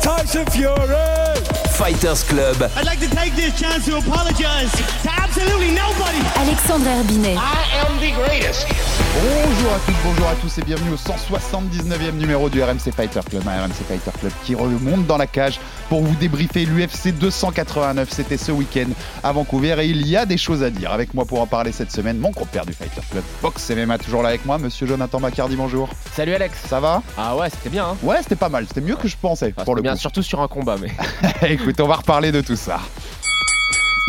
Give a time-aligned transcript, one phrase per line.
[0.00, 1.57] Tyson Fury.
[1.78, 2.68] Fighters Club.
[2.76, 6.18] I'd like to take this chance to apologize to absolutely nobody.
[6.36, 7.36] Alexandre Herbinet.
[7.36, 8.66] I am the greatest.
[9.14, 13.42] Bonjour à toutes, bonjour à tous et bienvenue au 179e numéro du RMC Fighter Club,
[13.48, 18.08] un RMC Fighter Club qui remonte dans la cage pour vous débriefer l'UFC 289.
[18.10, 18.86] C'était ce week-end
[19.24, 20.92] à Vancouver et il y a des choses à dire.
[20.92, 24.22] Avec moi pour en parler cette semaine, mon compère du Fighter Club, Box MMA, toujours
[24.22, 25.88] là avec moi, monsieur Jonathan Macardy, bonjour.
[26.14, 26.56] Salut Alex.
[26.68, 27.02] Ça va?
[27.16, 27.86] Ah ouais, c'était bien.
[27.86, 29.94] Hein Ouais, c'était pas mal, c'était mieux que je pensais Ah, pour le c'était bien,
[29.94, 30.00] coup.
[30.00, 30.90] surtout sur un combat, mais.
[31.68, 32.80] Écoute, on va reparler de tout ça.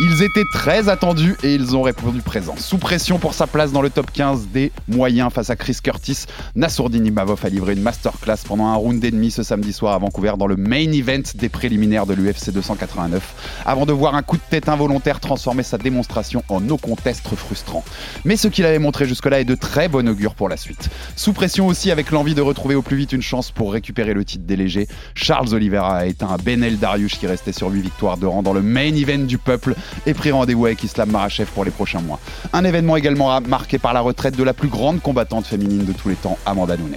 [0.02, 2.54] Ils étaient très attendus et ils ont répondu présent.
[2.56, 6.24] Sous pression pour sa place dans le top 15 des moyens face à Chris Curtis,
[6.56, 10.32] Nassourdine Imavov a livré une masterclass pendant un round et ce samedi soir à Vancouver
[10.38, 14.42] dans le main event des préliminaires de l'UFC 289, avant de voir un coup de
[14.48, 17.84] tête involontaire transformer sa démonstration en no contest frustrant.
[18.24, 20.88] Mais ce qu'il avait montré jusque-là est de très bon augure pour la suite.
[21.14, 24.24] Sous pression aussi avec l'envie de retrouver au plus vite une chance pour récupérer le
[24.24, 28.16] titre des légers, Charles Oliveira a éteint un Benel Dariush qui restait sur 8 victoires
[28.16, 29.74] de rang dans le main event du peuple
[30.06, 32.18] et pris rendez-vous avec Islam Marachev pour les prochains mois.
[32.52, 36.08] Un événement également marqué par la retraite de la plus grande combattante féminine de tous
[36.08, 36.96] les temps, Amanda Nunes.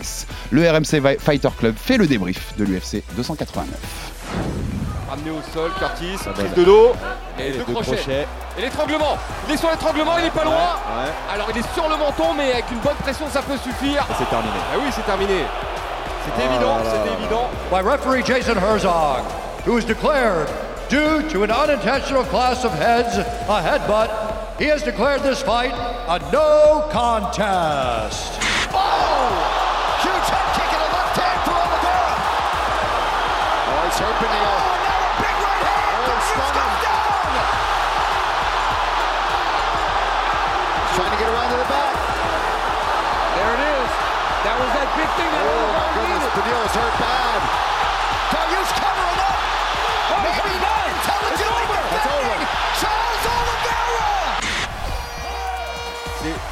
[0.51, 3.75] Le RMC Fighter Club fait le débrief de l'UFC 289.
[5.11, 6.93] Amené au sol, Curtis, prise de dos,
[7.37, 7.95] et, les deux deux crochets.
[7.95, 8.27] crochets.
[8.57, 10.75] Et l'étranglement Il est sur l'étranglement, il est pas loin
[11.31, 14.05] Alors il est sur le menton, mais avec une bonne pression, ça peut suffire.
[14.17, 14.53] C'est terminé.
[14.73, 15.43] Ah oui, c'est terminé.
[16.25, 17.49] C'était Oh évident, c'était évident.
[17.69, 19.23] By referee Jason Herzog,
[19.67, 20.47] who is declared,
[20.89, 24.09] due to an unintentional class of heads, a headbutt,
[24.59, 28.37] he has declared this fight a no contest.
[28.69, 29.31] Oh!
[30.03, 32.13] Huge head kick and a left hand for Oliveira.
[33.65, 35.89] Oh, he's hurting the Oh, now a big right hand.
[35.93, 36.53] Oh, Darius stunning.
[36.53, 37.17] goes down.
[40.93, 41.93] Trying to get around to the back.
[43.33, 43.89] There it is.
[44.45, 46.21] That was that big thing that Oh, my goodness.
[46.21, 46.35] needed.
[46.37, 47.12] Padilha's hurt bad.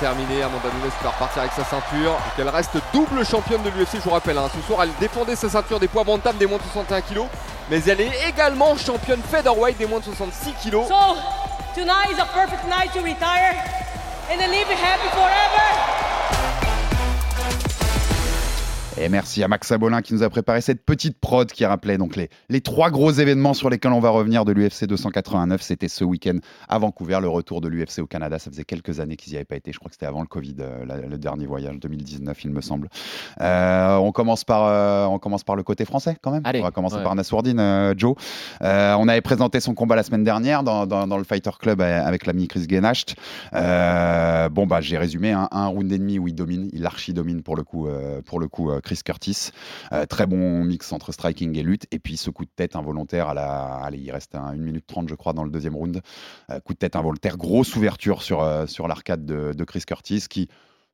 [0.01, 2.17] Terminé, Amanda Nunes qui va repartir avec sa ceinture.
[2.37, 4.37] Elle reste double championne de l'UFC, je vous rappelle.
[4.37, 4.49] hein.
[4.53, 7.21] Ce soir, elle défendait sa ceinture des poids bantam des moins de 61 kg.
[7.69, 10.77] Mais elle est également championne featherweight des moins de 66 kg.
[18.99, 22.17] Et merci à Max Abolin qui nous a préparé cette petite prod qui rappelait donc
[22.17, 25.61] les, les trois gros événements sur lesquels on va revenir de l'UFC 289.
[25.61, 26.37] C'était ce week-end
[26.67, 28.37] à Vancouver, le retour de l'UFC au Canada.
[28.37, 29.71] Ça faisait quelques années qu'ils n'y avaient pas été.
[29.71, 32.59] Je crois que c'était avant le Covid, euh, la- le dernier voyage, 2019, il me
[32.61, 32.89] semble.
[33.39, 36.41] Euh, on, commence par, euh, on commence par le côté français quand même.
[36.43, 37.03] Allez, on va commencer ouais.
[37.03, 38.15] par Nassourdine, Joe.
[38.61, 42.25] On avait présenté son combat la semaine dernière dans, dans- dans le Fighter Club avec
[42.25, 43.15] l'ami Chris Genacht.
[43.53, 47.55] Bon, bah, j'ai résumé hein, un round et demi où il domine, il archi-domine pour
[47.55, 47.87] le coup,
[48.25, 49.51] pour le coup Chris Curtis.
[49.93, 51.85] Euh, très bon mix entre striking et lutte.
[51.91, 53.75] Et puis ce coup de tête involontaire à la.
[53.83, 56.01] Allez, il reste un- 1 minute 30, je crois, dans le deuxième round.
[56.49, 60.49] Euh, coup de tête involontaire, grosse ouverture sur, euh, l'arcade de, de Chris Curtis qui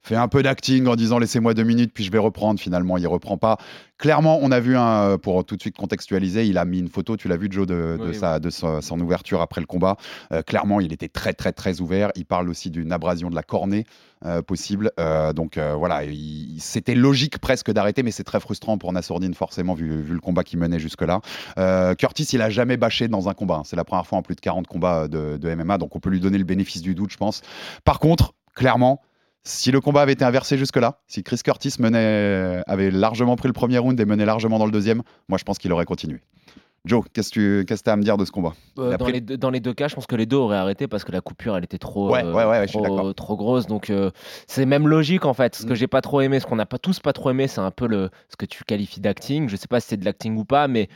[0.08, 2.60] fait un peu d'acting en disant laissez-moi deux minutes puis je vais reprendre.
[2.60, 3.58] Finalement il reprend pas.
[3.98, 7.18] Clairement on a vu un pour tout de suite contextualiser il a mis une photo
[7.18, 9.98] tu l'as vu Joe de, de Oui, sa, de son ouverture après le combat.
[10.32, 12.12] Euh, clairement il était très très très ouvert.
[12.16, 13.86] Il parle aussi d'une abrasion de la cornée
[14.26, 14.92] euh, possible.
[15.00, 19.34] Euh, donc euh, voilà il- c'était logique presque d'arrêter mais c'est très frustrant pour Nassourdine
[19.34, 21.20] forcément vu, vu le combat qu'il menait jusque là
[21.96, 23.64] Curtis il a jamais bâché dans un combat hein.
[23.66, 26.10] c'est la première fois en plus de 40 combats de, de MMA donc on peut
[26.10, 27.42] lui donner le bénéfice du doute je pense.
[27.84, 29.02] Par contre clairement
[29.48, 33.54] si le combat avait été inversé jusque-là, si Chris Curtis menait, avait largement pris le
[33.54, 36.20] premier round et menait largement dans le deuxième, moi je pense qu'il aurait continué.
[36.86, 38.54] Joe, qu'est-ce que tu as à me dire de ce combat?
[38.80, 40.58] Euh, dans, pris- les deux, dans les deux cas, je pense que les deux auraient
[40.58, 42.84] arrêté parce que la coupure, elle était trop, Ouais, euh, ouais, ouais, je suis trop,
[42.96, 43.16] d'accord.
[43.16, 43.68] trop grosse.
[43.68, 44.12] Donc, euh,
[44.48, 45.56] c'est même logique en fait.
[45.56, 45.76] Ce que Mm.
[45.76, 47.88] j'ai pas trop aimé, ce qu'on n'a pas tous pas trop aimé, c'est un peu
[47.88, 49.50] le, ce que tu qualifies d'acting.
[49.50, 50.88] Je sais pas si c'est de l'acting ou pas, mais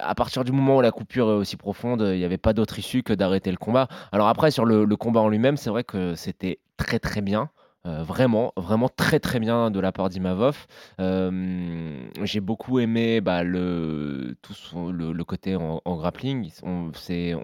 [0.00, 2.78] à partir du moment où la coupure est aussi profonde, il n'y avait pas d'autre
[2.80, 3.86] issue que d'arrêter le combat.
[4.10, 7.50] Alors après, sur le, le combat en lui-même, c'est vrai que c'était très très bien.
[7.86, 10.66] Euh, vraiment, vraiment très très bien de la part d'Imavov.
[11.00, 16.50] Euh, J'ai beaucoup aimé bah, le, tout son- le, le côté en, en grappling.
[16.62, 16.90] On,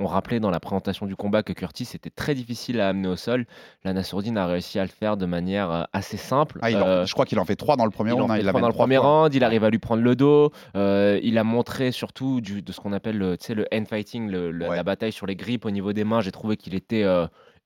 [0.06, 3.47] rappelait dans la présentation du combat que Curtis était très difficile à amener au sol.
[3.83, 6.59] La Nassourdine a réussi à le faire de manière euh, assez simple.
[6.61, 6.69] Ah,
[7.00, 8.31] en- je crois qu'il en fait 3 dans le premier il round.
[8.31, 9.23] hein, fait il trois dans le trois premier fois.
[9.23, 10.53] round, il arrive à lui prendre le dos.
[10.75, 14.69] il a montré surtout du, de ce qu'on appelle le, le hand fighting, le- le-
[14.69, 14.77] Ouais.
[14.77, 16.21] la bataille sur les grippes au niveau des mains.
[16.21, 17.05] J'ai trouvé qu'il était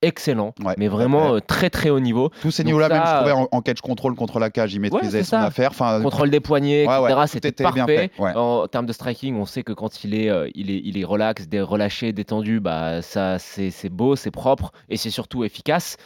[0.03, 2.31] excellent, Ouais, mais vraiment euh, très très haut niveau.
[2.41, 5.19] Tous ces niveaux-là, même je trouvais en, en catch control contre la cage, il maîtrisait
[5.19, 5.43] c'est son ça.
[5.43, 5.71] affaire.
[5.71, 7.27] Enfin, Contrôle des poignets, Ouais, ouais, etc.
[7.27, 8.11] C'était était bien parfait.
[8.17, 8.33] fait, ouais.
[8.35, 11.05] En termes de striking, on sait que quand il est, euh, il est, il est
[11.05, 15.97] relax, dé- relâché, détendu, bah ça, c'est beau, c'est propre et c'est surtout efficace.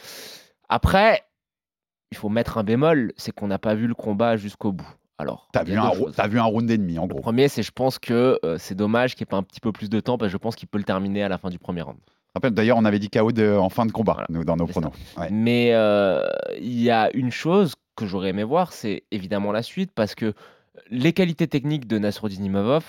[0.69, 1.23] Après,
[2.11, 4.87] il faut mettre un bémol, c'est qu'on n'a pas vu le combat jusqu'au bout.
[5.17, 7.21] Alors, T'as vu, vu un round et demi, en Le gros.
[7.21, 9.71] premier, c'est je pense que euh, c'est dommage qu'il n'y ait pas un petit peu
[9.71, 11.57] plus de temps parce que je pense qu'il peut le terminer à la fin du
[11.59, 11.97] premier round.
[12.43, 14.27] D'ailleurs, on avait dit KO de- en fin de combat, Voilà.
[14.29, 14.91] nous, dans nos pronos.
[15.17, 15.29] Ouais.
[15.31, 16.21] Mais euh,
[16.59, 20.33] il y a une chose que j'aurais aimé voir, c'est évidemment la suite, parce que
[20.91, 22.83] les qualités techniques de Nasruddin Imavov,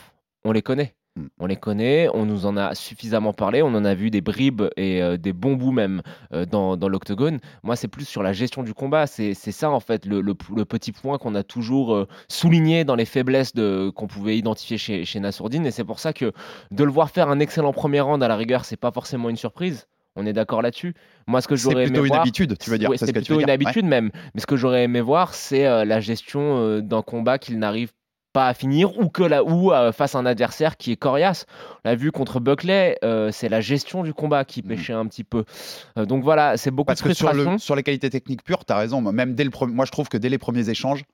[0.44, 0.95] on les connaît.
[1.16, 1.26] Mm.
[1.38, 4.62] On les connaît, on nous en a suffisamment parlé, on en a vu des bribes
[4.76, 6.02] et euh, des bons bouts même
[6.32, 7.38] euh, dans, dans l'octogone.
[7.62, 9.06] Moi, c'est plus sur la gestion du combat.
[9.06, 12.94] C'est ça, en fait, le, le- le petit point qu'on a toujours euh, souligné dans
[12.94, 13.52] les faiblesses
[13.94, 15.66] qu'on pouvait identifier chez, chez Nassourdine.
[15.66, 16.32] Et c'est pour ça que
[16.70, 19.36] de le voir faire un excellent premier round, à la rigueur, c'est pas forcément une
[19.36, 19.86] surprise.
[20.18, 20.94] On est d'accord là-dessus.
[21.26, 22.90] Moi, ce que j'aurais aimé plutôt une voir, habitude, tu veux dire.
[22.96, 24.10] c'est plutôt une habitude même.
[24.34, 27.92] Mais ce que j'aurais aimé voir, c'est la gestion d'un combat qu'il n'arrive
[28.36, 31.46] pas à finir ou que là ou euh, face à un adversaire qui est coriace.
[31.84, 34.68] On l'a vu contre Buckley, euh, c'est la gestion du combat qui Mhm.
[34.68, 35.44] pêchait un petit peu.
[35.96, 38.66] Euh, donc voilà, c'est beaucoup Parce de que sur, le, sur les qualités techniques pures,
[38.66, 39.00] tu as raison.
[39.00, 41.04] Même dès le moi, je trouve que dès les premiers échanges,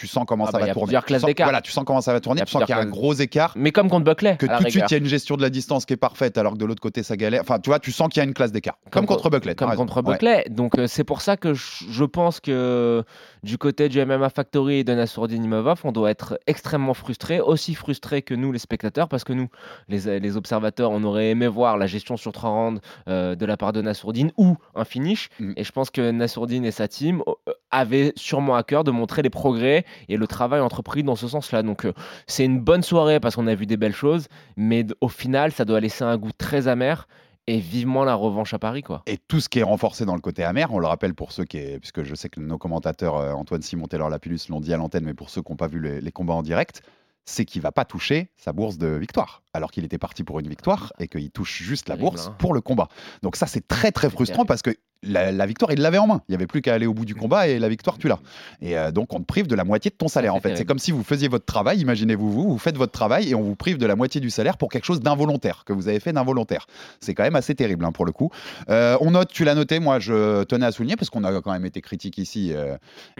[0.00, 0.98] tu sens comment Ah ça bah, va tourner.
[1.06, 1.30] Tu sens-.
[1.36, 2.40] Voilà, tu sens comment ça va tourner.
[2.40, 3.52] Tu sens qu'il y a un gros écart.
[3.54, 5.50] Mais comme contre Buckley, Que tout de suite, il y a une gestion de la
[5.50, 7.42] distance qui est parfaite, alors que de l'autre côté, ça galère.
[7.42, 8.78] Enfin, tu vois, tu sens qu'il y a une classe d'écart.
[8.90, 9.54] Comme, co- contre Buckley.
[9.54, 10.12] Comme contre Ouais.
[10.14, 10.44] Buckley.
[10.48, 13.04] Donc euh, c'est pour ça que je, pense que
[13.42, 17.74] du côté du MMA Factory et de Nassourdine Imavov, on doit être extrêmement frustré, aussi
[17.74, 19.48] frustré que nous les spectateurs, parce que nous,
[19.88, 23.56] les, les observateurs, on aurait aimé voir la gestion sur trois rounds euh, de la
[23.56, 25.28] part de Nassourdine ou un finish.
[25.38, 25.52] Mm.
[25.56, 29.22] Et je pense que Nassourdine et sa team euh, avaient sûrement à cœur de montrer
[29.22, 31.62] les progrès et le travail entrepris dans ce sens-là.
[31.62, 31.92] Donc euh,
[32.26, 34.26] c'est une bonne soirée parce qu'on a vu des belles choses,
[34.56, 37.06] mais au final, ça doit laisser un goût très amer.
[37.46, 39.02] Et vivement la revanche à Paris, quoi.
[39.06, 41.44] Et tout ce qui est renforcé dans le côté amer, on le rappelle pour ceux
[41.44, 44.72] qui, est- puisque je sais que nos commentateurs euh, Antoine Simon, Taylor Lapillus l'ont dit
[44.72, 46.82] à l'antenne, mais pour ceux qui n'ont pas vu les, les combats en direct,
[47.24, 50.48] c'est qu'il va pas toucher sa bourse de victoire, alors qu'il était parti pour une
[50.48, 52.36] victoire et qu'il touche juste la bourse hein.
[52.38, 52.88] pour le combat.
[53.22, 54.70] Donc ça, c'est très très frustrant parce que
[55.02, 56.22] la, la victoire, il l'avait en main.
[56.28, 58.20] Il n'y avait plus qu'à aller au bout du combat et la victoire, tu l'as.
[58.60, 60.32] Et euh, donc, on te prive de la moitié de ton salaire.
[60.32, 61.80] c'est En fait, c'est comme si vous faisiez votre travail.
[61.80, 64.58] Imaginez-vous, vous, vous faites votre travail et on vous prive de la moitié du salaire
[64.58, 66.66] pour quelque chose d'involontaire que vous avez fait d'involontaire.
[67.00, 68.30] C'est quand même assez terrible hein, pour le coup.
[68.68, 71.52] Euh, on note, tu l'as noté, moi je tenais à souligner parce qu'on a quand
[71.52, 72.52] même été critique ici.
[72.52, 72.76] euh,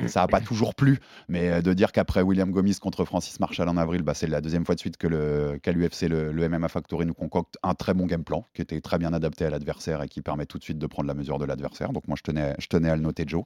[0.07, 0.99] ça n'a pas toujours plu,
[1.29, 4.67] mais de dire qu'après William Gomis contre Francis Marshall en avril, bah, c'est la deuxième
[4.67, 7.95] fois de suite que le qu'à l'UFC le, le MMA Factory nous concocte un très
[7.95, 10.65] bon game plan qui était très bien adapté à l'adversaire et qui permet tout de
[10.65, 11.70] suite de prendre la mesure de l'adversaire.
[11.93, 13.45] Donc moi je tenais, je tenais à le noter, Joe.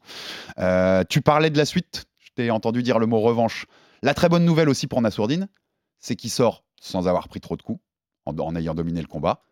[0.59, 2.05] Euh, tu parlais de la suite.
[2.19, 3.67] Je t'ai entendu dire le mot revanche.
[4.03, 5.49] La très bonne nouvelle aussi pour Nassourdine,
[5.99, 7.81] c'est qu'il sort sans avoir pris trop de coups,
[8.27, 9.43] en, ayant dominé le combat.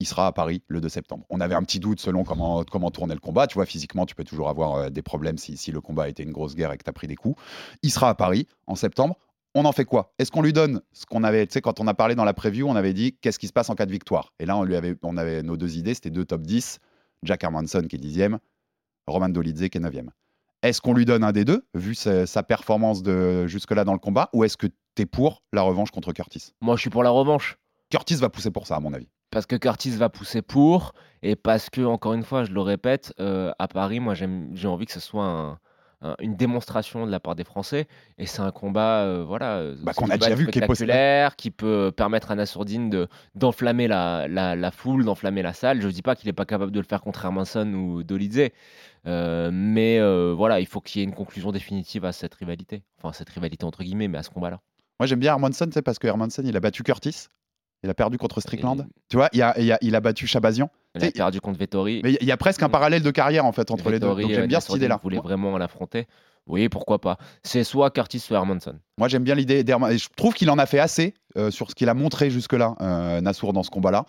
[0.00, 1.26] Il sera à Paris le 2 septembre.
[1.28, 3.46] On avait un petit doute selon comment, comment tournait le combat.
[3.48, 6.08] Tu vois, physiquement, tu peux toujours avoir euh, des problèmes si, si le combat a
[6.08, 7.40] été une grosse guerre et que tu as pris des coups.
[7.82, 9.18] Il sera à Paris en septembre.
[9.54, 10.14] On en fait quoi?
[10.18, 12.34] Est-ce qu'on lui donne ce qu'on avait, tu sais, quand on a parlé dans la
[12.34, 14.32] preview, on avait dit qu'est-ce qui se passe en cas de victoire?
[14.38, 16.78] Et là, on, avait, on avait nos deux idées, c'était deux top 10,
[17.22, 18.38] Jack Hermanson qui est dixième,
[19.06, 20.10] Roman Dolidze qui est neuvième.
[20.62, 23.98] Est-ce qu'on lui donne un des deux, vu sa, sa performance de jusque-là dans le
[23.98, 26.52] combat, ou est-ce que tu es pour la revanche contre Curtis?
[26.60, 27.58] Moi, je suis pour la revanche.
[27.90, 29.08] Curtis va pousser pour ça, à mon avis.
[29.30, 33.14] Parce que Curtis va pousser pour, et parce que, encore une fois, je le répète,
[33.20, 35.58] euh, à Paris, moi, j'ai envie que ce soit un-
[36.00, 37.86] un- une démonstration de la part des Français.
[38.18, 40.58] Et c'est un combat, euh, voilà, euh, Bah, c'est qu'on a combat déjà vu, qui
[40.58, 40.88] est possible.
[40.90, 45.80] spectaculaire, qui peut permettre à Nassourdine de d'enflammer la, la, la foule, d'enflammer la salle.
[45.80, 48.50] Je ne dis pas qu'il n'est pas capable de le faire contre Hermanson ou Dolidze,
[49.06, 52.82] euh, mais euh, voilà, il faut qu'il y ait une conclusion définitive à cette rivalité.
[52.98, 54.60] Enfin, cette rivalité entre guillemets, mais à ce combat-là.
[55.00, 57.26] Moi, j'aime bien Hermanson, sais, parce que Hermanson, il a battu Curtis.
[57.84, 58.80] Il a perdu contre Strickland.
[58.80, 60.68] Et- Tu vois, il a, il a, il a battu Chabazian.
[60.96, 62.00] Il a perdu contre Vettori.
[62.02, 64.06] Mais il y a- presque un parallèle de carrière, en fait, entre les deux.
[64.08, 64.98] Donc, j'aime bien cette idée-là.
[65.02, 66.06] voulait vraiment l'affronter.
[66.46, 67.18] Oui, pourquoi pas.
[67.42, 68.74] C'est soit Curtis, soit Hermanson.
[68.96, 69.92] Moi, j'aime bien l'idée d'Hermanson.
[69.94, 72.74] Et je trouve qu'il en a fait assez euh, sur ce qu'il a montré jusque-là,
[72.80, 74.06] euh, Nassour, dans ce combat-là.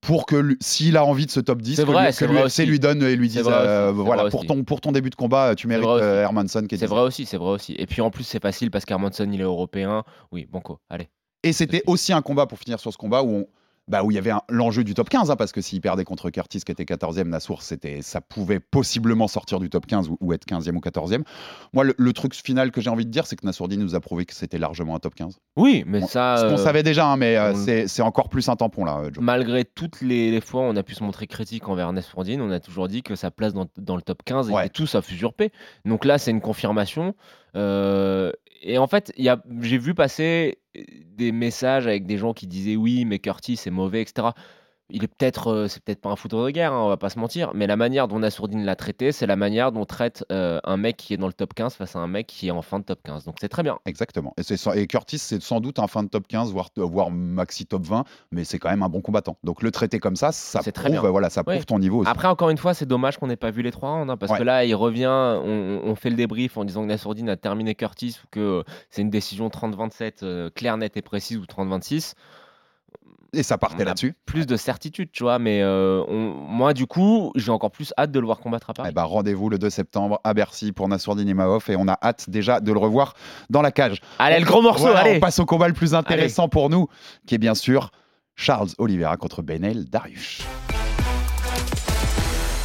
[0.00, 2.26] Pour que lui- s'il a envie de ce top 10, C'est que, vrai, lui- c'est
[2.26, 2.64] que vrai aussi.
[2.64, 5.66] lui donne et lui dise euh, voilà, pour ton, pour ton début de combat, tu
[5.66, 6.86] mérites Hermanson C'est 10.
[6.86, 7.74] vrai aussi, c'est vrai aussi.
[7.76, 10.04] Et puis en plus, c'est facile parce qu'Hermanson, il est européen.
[10.32, 11.10] Oui, banco, allez.
[11.42, 13.46] Et c'était aussi un combat, pour finir sur ce combat, où on-
[13.88, 16.30] bah, où il y avait l'enjeu du top 15, hein, parce que s'il perdait contre
[16.30, 20.32] Curtis qui était 14e, Nassour, c'était, ça pouvait possiblement sortir du top 15 ou, ou
[20.32, 21.24] être 15e ou 14e.
[21.72, 24.00] Moi, le, le truc final que j'ai envie de dire, c'est que Nassourdine nous a
[24.00, 25.38] prouvé que c'était largement un top 15.
[25.56, 26.36] Oui, mais ça.
[26.36, 28.84] Ce qu'on euh, savait déjà, hein, mais euh, on- c'est, c'est encore plus un tampon
[28.84, 29.24] là, euh, Joe.
[29.24, 32.50] Malgré toutes les, les fois où on a pu se montrer critique envers Nesfordine, on
[32.52, 34.66] a toujours dit que sa place dans, dans le top 15 Ouais.
[34.66, 35.50] était tous à usurpé.
[35.84, 37.14] Donc là, c'est une confirmation.
[37.56, 38.30] Euh,
[38.60, 43.18] et en fait, j'ai vu passer des messages avec des gens qui disaient oui, mais
[43.18, 44.28] Curtis est mauvais, etc.
[44.92, 47.10] Il est peut-être, euh, c'est peut-être pas un fouteur de guerre, hein, on va pas
[47.10, 50.24] se mentir, mais la manière dont Nassourdine l'a traité, c'est la manière dont on traite
[50.32, 52.50] euh, un mec qui est dans le top 15 face à un mec qui est
[52.50, 53.24] en fin de top 15.
[53.24, 53.78] Donc c'est très bien.
[53.86, 54.34] Exactement.
[54.36, 57.10] Et, c'est sans- et Curtis, c'est sans doute un fin de top 15, voire, voire
[57.10, 59.36] maxi top 20, mais c'est quand même un bon combattant.
[59.44, 61.10] Donc le traiter comme ça, ça C'est très prouve, bien.
[61.10, 61.54] voilà, ça Oui.
[61.54, 62.10] prouve ton niveau aussi.
[62.10, 64.32] Après, encore une fois, c'est dommage qu'on n'ait pas vu les trois rounds, hein, parce
[64.32, 64.38] Ouais.
[64.38, 67.74] que là, il revient, on, on fait le débrief en disant que Nassourdine a terminé
[67.74, 72.14] Curtis ou que c'est une décision 30-27 euh, claire, nette et précise ou 30-26.
[73.32, 74.14] Et ça partait là-dessus.
[74.26, 78.10] Plus de certitude, tu vois, mais euh, on- moi, du coup, j'ai encore plus hâte
[78.10, 78.88] de le voir combattre à Paris.
[78.90, 82.28] Eh ben, rendez-vous le 2 septembre à Bercy pour Nassourdine Imavov et on a hâte
[82.28, 83.14] déjà de le revoir
[83.48, 84.00] dans la cage.
[84.18, 86.70] Allez, On- le gros morceau, voilà, allez On passe au combat le plus intéressant pour
[86.70, 86.88] nous,
[87.26, 87.90] qui est bien sûr
[88.34, 90.40] Charles Oliveira contre Benel Dariush.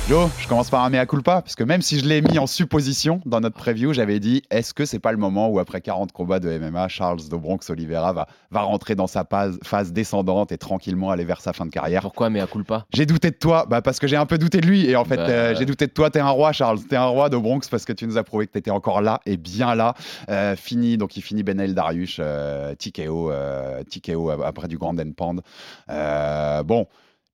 [0.07, 2.45] Joe, je commence par un mea culpa, parce que même si je l'ai mis en
[2.45, 6.12] supposition dans notre preview, j'avais dit est-ce que c'est pas le moment où, après 40
[6.12, 10.51] combats de MMA, Charles de Bronx Oliveira va, va rentrer dans sa phase, phase descendante
[10.51, 12.01] et tranquillement aller vers sa fin de carrière?
[12.03, 12.85] Pourquoi, à culpa?
[12.93, 14.88] J'ai douté de toi, bah parce que j'ai un peu douté de lui.
[14.88, 16.12] Et en fait, Bah, euh, j'ai douté de toi.
[16.12, 16.83] T'es un roi, Charles.
[16.83, 19.21] T'es un roi de Bronx parce que tu nous as prouvé que t'étais encore là
[19.25, 19.95] et bien là.
[20.29, 25.41] Euh, fini, donc il finit Benel Dariush, euh, TKO, euh, TKO après du Grand Pound.
[25.89, 26.85] Euh, bon,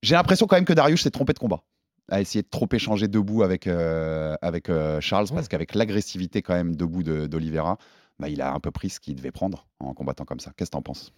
[0.02, 1.60] j'ai l'impression quand même que Dariush s'est trompé de combat
[2.12, 6.54] à essayer de trop échanger debout avec, euh, avec euh, Charles, parce qu'avec l'agressivité quand
[6.54, 7.78] même debout de- d'Oliveira,
[8.20, 10.52] bah, il a un peu pris ce qu'il devait prendre en combattant comme ça.
[10.56, 11.12] Qu'est-ce que t'en penses?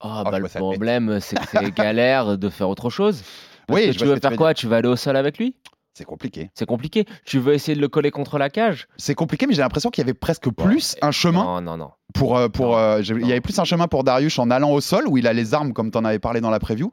[0.00, 3.22] Ah, Oh, bah, le problème, c'est que c'est galère de faire autre chose.
[3.66, 4.52] Parce Oui, que tu veux tu faire veux quoi?
[4.54, 5.54] Tu vas aller au sol avec lui?
[5.94, 6.50] C'est compliqué.
[6.54, 7.04] C'est compliqué.
[7.24, 8.88] Tu veux essayer de le coller contre la cage?
[8.96, 11.90] C'est compliqué, mais j'ai l'impression qu'il y avait presque plus un chemin Non, non, non.
[12.14, 14.70] pour, euh, pour Non, euh, il y avait plus un chemin pour Darius en allant
[14.70, 16.90] au sol où il a les armes comme tu en avais parlé dans la preview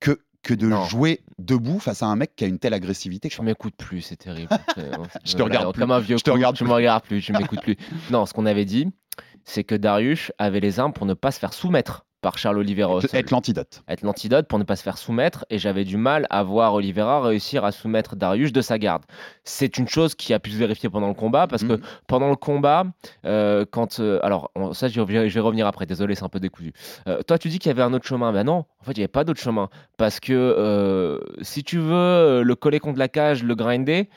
[0.00, 0.84] que que de Non.
[0.84, 3.28] jouer debout face à un mec qui a une telle agressivité.
[3.28, 3.44] Tu quoi.
[3.44, 4.48] m'écoutes plus, c'est terrible.
[5.24, 5.80] Je te regarde plus.
[5.80, 6.68] Comme un vieux Je te regarde tu plus.
[6.70, 7.76] me regardes plus, tu m'écoutes plus.
[8.10, 8.88] Non, ce qu'on avait dit,
[9.44, 12.98] c'est que Darius avait les armes pour ne pas se faire soumettre par Charles Oliveira.
[13.12, 13.82] Être l'antidote.
[13.88, 17.20] être l'antidote pour ne pas se faire soumettre et j'avais du mal à voir Oliveira
[17.22, 19.02] réussir à soumettre Darius de sa garde.
[19.44, 21.80] C'est une chose qui a pu se vérifier pendant le combat parce que Mhm.
[22.06, 22.84] pendant le combat,
[23.24, 25.86] euh, quand euh, alors on- ça je vais, revenir après.
[25.86, 26.72] Désolé, c'est un peu décousu.
[27.08, 28.32] Euh, toi, tu dis qu'il y avait un autre chemin.
[28.32, 32.42] Ben non, en fait, il n'y avait pas d'autre chemin parce que si tu veux
[32.42, 34.08] le coller contre la cage, le grinder.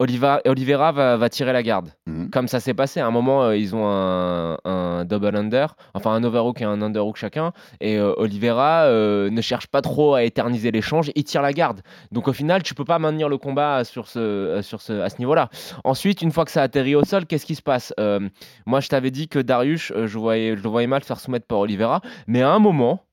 [0.00, 1.90] Oliva- Oliveira va, va tirer la garde.
[2.06, 2.30] Mhm.
[2.30, 3.00] Comme ça s'est passé.
[3.00, 6.80] À un moment, euh, ils ont un, un double under, enfin un overhook et un
[6.82, 7.52] underhook chacun.
[7.80, 11.80] Et euh, Oliveira euh, ne cherche pas trop à éterniser l'échange, il tire la garde.
[12.12, 15.08] Donc au final, tu peux pas maintenir le combat sur ce, euh, sur ce, à
[15.08, 15.48] ce niveau-là.
[15.84, 17.92] Ensuite, une fois que ça atterrit au sol, qu'est-ce qui se passe?
[18.66, 21.58] Moi, je t'avais dit que Darius, je, voyais, je le voyais mal faire soumettre par
[21.58, 22.00] Oliveira.
[22.26, 23.04] Mais à un moment,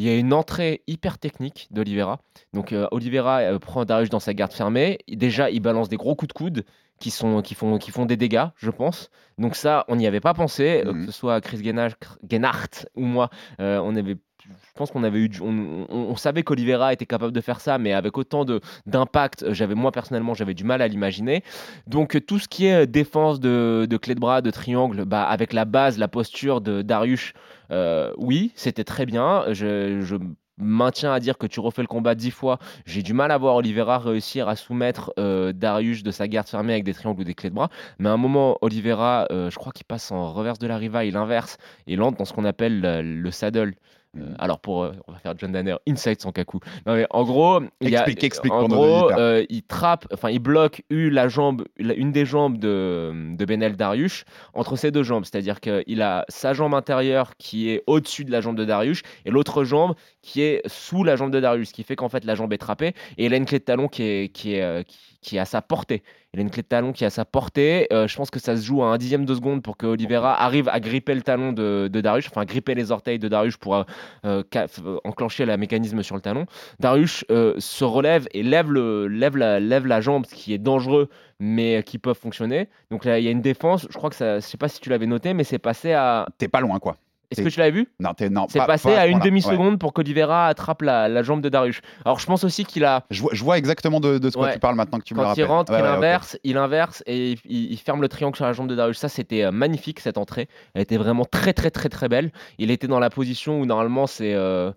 [0.00, 2.20] il y a une entrée hyper technique d'Oliveira.
[2.54, 4.98] Donc euh, Oliveira euh, prend Darius dans sa garde fermée.
[5.08, 6.64] Déjà, il balance des gros coups de coude
[6.98, 9.10] qui, sont, qui, font, qui font des dégâts, je pense.
[9.36, 11.06] Donc ça, on n'y avait pas pensé, euh, Mhm.
[11.06, 11.92] que ce soit Chris Gennard,
[12.28, 13.28] Gennard ou moi.
[13.60, 14.16] euh, on avait,
[14.50, 17.92] je pense qu'on avait eu, on, on- savait qu'Oliveira était capable de faire ça, mais
[17.92, 21.42] avec autant de d'impact, j'avais moi personnellement, j'avais du mal à l'imaginer.
[21.86, 25.24] Donc tout ce qui est euh, défense de, de clé de bras, de triangle, bah,
[25.24, 27.32] avec la base, la posture de Darius,
[27.70, 29.44] euh, oui, c'était très bien.
[29.52, 30.18] Je,
[30.62, 32.58] maintiens à dire que tu refais le combat dix fois.
[32.84, 36.74] J'ai du mal à voir Oliveira réussir à soumettre euh, Darius de sa garde fermée
[36.74, 37.70] avec des triangles ou des clés de bras.
[37.98, 41.16] Mais à un moment, Oliveira, je crois qu'il passe en reverse de la riva, il
[41.16, 43.74] inverse et il entre dans ce qu'on appelle le, le saddle.
[44.18, 46.58] Euh, alors pour, euh, on va faire John Danner, inside son kaku.
[46.84, 50.40] Non mais en gros, il y a, Explique, en gros, euh, il trappe, enfin il
[50.40, 55.04] bloque une, la jambe, la- une des jambes de, de Benel Darius entre ses deux
[55.04, 55.24] jambes.
[55.24, 59.30] C'est-à-dire qu'il a sa jambe intérieure qui est au-dessus de la jambe de Darius et
[59.30, 62.34] l'autre jambe qui est sous la jambe de Darius, ce qui fait qu'en fait la
[62.34, 64.98] jambe est trappée et il a une clé de talon qui est, qui est, qui,
[65.20, 66.02] qui est à sa portée.
[66.32, 67.88] Il a une clé de talon qui est à sa portée.
[67.92, 70.40] Euh, je pense que ça se joue à un dixième de seconde pour que Oliveira
[70.40, 73.74] arrive à gripper le talon de, de Darius, enfin gripper les orteils de Darius pour
[73.74, 73.82] euh,
[74.24, 76.46] euh, euh, enclencher le mécanisme sur le talon.
[76.78, 80.58] Darius euh, se relève et lève, le, lève, la, lève la jambe, ce qui est
[80.58, 81.08] dangereux,
[81.40, 82.68] mais qui peuvent fonctionner.
[82.92, 83.88] Donc là, il y a une défense.
[83.90, 86.28] Je crois que ça, je sais pas si tu l'avais noté, mais c'est passé à.
[86.38, 86.96] T'es pas loin, quoi.
[87.30, 87.88] Est-ce que tu l'avais vu?
[88.00, 88.46] Non, t'es non.
[88.48, 89.18] C'est pas- passé pas à une.
[89.18, 89.24] Ouais.
[89.24, 91.80] demi-seconde pour qu'Oliveira attrape la, la jambe de Darius.
[92.04, 93.04] Alors je pense aussi qu'il a.
[93.10, 94.48] Je vois, je vois exactement de, de ce Ouais.
[94.48, 95.44] que tu parles maintenant que tu me le Quand rappelles.
[95.44, 95.86] il rentre, Ouais, ok.
[95.86, 98.98] inverse, il inverse et il, il ferme le triangle sur la jambe de Darius.
[98.98, 100.48] Ça, c'était euh, magnifique cette entrée.
[100.74, 102.32] Elle était vraiment très, très, très, très belle.
[102.58, 104.34] Il était dans la position où normalement c'est.
[104.34, 104.72] euh,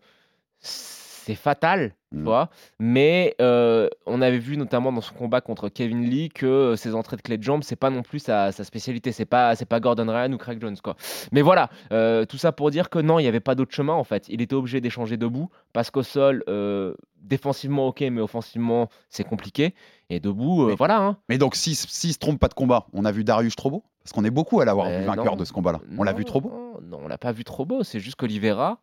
[1.23, 2.23] c'est fatal, tu Mm.
[2.25, 2.49] vois.
[2.79, 6.93] Mais euh, on avait vu notamment dans son combat contre Kevin Lee que euh, ses
[6.93, 9.11] entrées de clé de jambe, c'est pas non plus sa, sa spécialité.
[9.11, 10.95] C'est pas, c'est pas Gordon Ryan ou Craig Jones, quoi.
[11.31, 13.93] Mais voilà, euh, tout ça pour dire que non, il n'y avait pas d'autre chemin
[13.93, 14.27] en fait.
[14.29, 19.73] Il était obligé d'échanger debout parce qu'au sol, euh, défensivement ok, mais offensivement c'est compliqué.
[20.09, 20.99] Et debout, Mais- voilà.
[20.99, 21.17] hein.
[21.29, 23.83] Mais donc, s'il s'il se trompe pas de combat, on a vu Darius trop beau
[24.03, 25.79] Parce qu'on est beaucoup à l'avoir Euh, vu vainqueur de ce combat-là.
[25.97, 27.83] On l'a vu trop beau Non, non, on l'a pas vu trop beau.
[27.83, 28.79] C'est juste qu'Olivera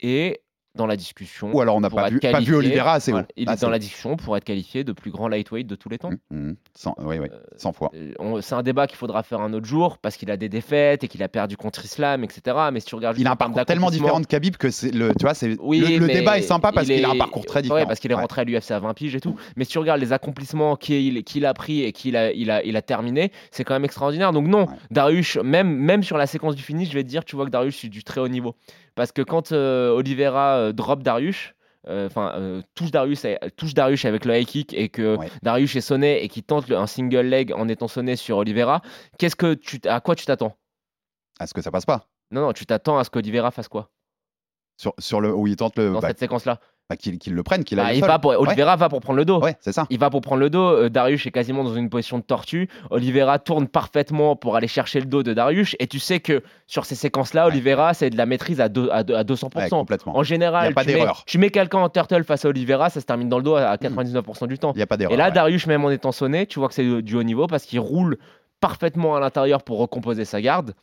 [0.00, 0.40] est
[0.74, 1.50] dans la discussion.
[1.54, 2.54] Ou alors on n'a pas vu, pas vu qualifié.
[2.54, 3.26] Oliveira assez Voilà.
[3.36, 5.88] Il Ah, est dans la discussion pour être qualifié de plus grand lightweight de tous
[5.90, 6.10] les temps.
[6.74, 7.90] Cent- oui, oui, 100 fois.
[7.94, 11.04] Euh, C'est un débat qu'il faudra faire un autre jour parce qu'il a des défaites
[11.04, 12.56] et qu'il a perdu contre Islam, etc.
[12.72, 15.10] Mais si tu regardes Il a un parcours tellement différent de Khabib que c'est le,
[15.18, 17.58] tu vois, c'est Oui, le, débat est sympa parce il qu'il a un parcours très
[17.58, 17.86] ouais, différent.
[17.86, 18.20] parce qu'il est Ouais.
[18.20, 19.36] rentré à l'UFC à 20 piges et tout.
[19.56, 22.76] Mais si tu regardes les accomplissements qu'il a pris et qu'il a, il a, il
[22.76, 24.32] a terminé, c'est quand même extraordinaire.
[24.32, 24.76] Donc non, Ouais.
[24.90, 27.50] Darius, même, même sur la séquence du finish, je vais te dire, tu vois que
[27.50, 28.54] Darius est du très haut niveau.
[28.94, 31.54] Parce que quand euh, Oliveira euh, drop Darius,
[31.88, 35.30] euh, enfin euh, touche Darius, touche Darius avec le high kick et que Ouais.
[35.42, 38.82] Darius est sonné et qu'il tente le- un single leg en étant sonné sur Oliveira,
[39.18, 40.56] qu'est-ce que tu, à quoi tu t'attends?
[41.40, 42.08] Est-ce que ça passe pas.
[42.30, 43.90] Non, non, tu t'attends à ce qu'Oliveira fasse quoi?
[44.76, 46.58] Sur, sur le où il tente le dans bah, cette séquence-là
[46.92, 49.40] bah, qu'il le prenne, qu'il Bah, aille va pour, Oliveira va pour prendre le dos.
[49.40, 49.86] Ouais, c'est ça.
[49.90, 50.62] Il va pour prendre le dos.
[50.64, 52.68] euh, Darius est quasiment dans une position de tortue.
[52.90, 55.76] Oliveira tourne parfaitement pour aller chercher le dos de Darius.
[55.78, 57.52] Et tu sais que sur ces séquences-là, Ouais.
[57.52, 59.58] Oliveira, c'est de la maîtrise à, deux- à, deux- à 200%.
[59.58, 60.16] Ouais, complètement.
[60.16, 62.90] en général, y a pas tu, mets, tu mets quelqu'un en turtle face à Oliveira,
[62.90, 64.72] ça se termine dans le dos à à 99% du temps.
[64.74, 65.12] Il n'y a pas d'erreur.
[65.12, 65.30] Et là.
[65.30, 68.18] Darius, même en étant sonné, tu vois que c'est du haut niveau parce qu'il roule
[68.60, 70.74] parfaitement à l'intérieur pour recomposer sa garde.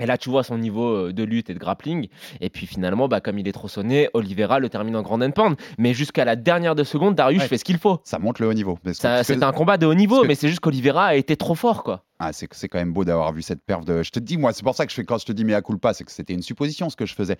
[0.00, 2.08] Et là, tu vois son niveau euh, de lutte et de grappling.
[2.40, 5.54] Et puis finalement, bah, comme il est trop sonné, Oliveira le termine en grand endpoint.
[5.78, 7.48] Mais jusqu'à la dernière de seconde, Darius Ouais.
[7.48, 8.00] fait ce qu'il faut.
[8.02, 8.76] Ça monte le haut niveau.
[8.92, 11.84] C'est un combat de haut niveau, que- mais c'est juste qu'Oliveira a été trop fort,
[11.84, 12.02] quoi.
[12.18, 14.02] Ah, c'est c'est quand même beau d'avoir vu cette perf de.
[14.02, 15.54] Je te dis, moi, c'est pour ça que je fais quand je te dis mais
[15.54, 17.36] à culpa, c'est que c'était une supposition ce que je faisais.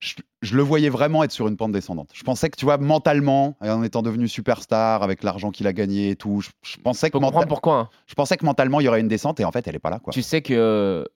[0.00, 2.08] Je, je le voyais vraiment être sur une pente descendante.
[2.12, 6.10] Je pensais que, tu vois, mentalement, en étant devenu superstar, avec l'argent qu'il a gagné
[6.10, 7.78] et tout, je, je pensais que menta- pourquoi.
[7.78, 7.88] hein.
[8.08, 9.90] je pensais que mentalement il y aurait une descente et en fait elle est pas
[9.90, 10.12] là quoi.
[10.12, 11.06] Tu sais que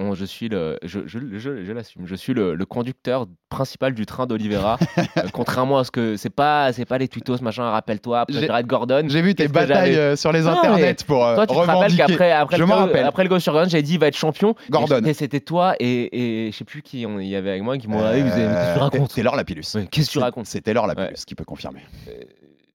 [0.00, 3.94] on- je suis le, je, je, je- je l'assume, je suis le, le conducteur principal
[3.94, 4.78] du train d'Oliveira.
[5.16, 7.64] Euh, contrairement à ce que c'est pas, c'est pas les twittos machin.
[7.70, 9.04] Rappelle-toi après J'ai- Jared Gordon.
[9.08, 12.32] J'ai vu tes batailles euh, sur les internets pour euh, Toi, tu te rappelles qu'après
[12.32, 13.04] après, je le rappelle.
[13.06, 14.54] après le sur Gordon, j'avais dit il va être champion.
[14.68, 14.96] Et Gordon.
[14.96, 17.88] c'était- C'était toi et, et je sais plus qui il y avait avec moi qui
[17.88, 19.74] m'ont dit qu'est-ce que tu racontes C'est l'heure la pilus.
[19.74, 21.12] Ouais, Qu'est-ce que tu racontes C'était l'heure la Ouais.
[21.26, 21.80] qui peut confirmer.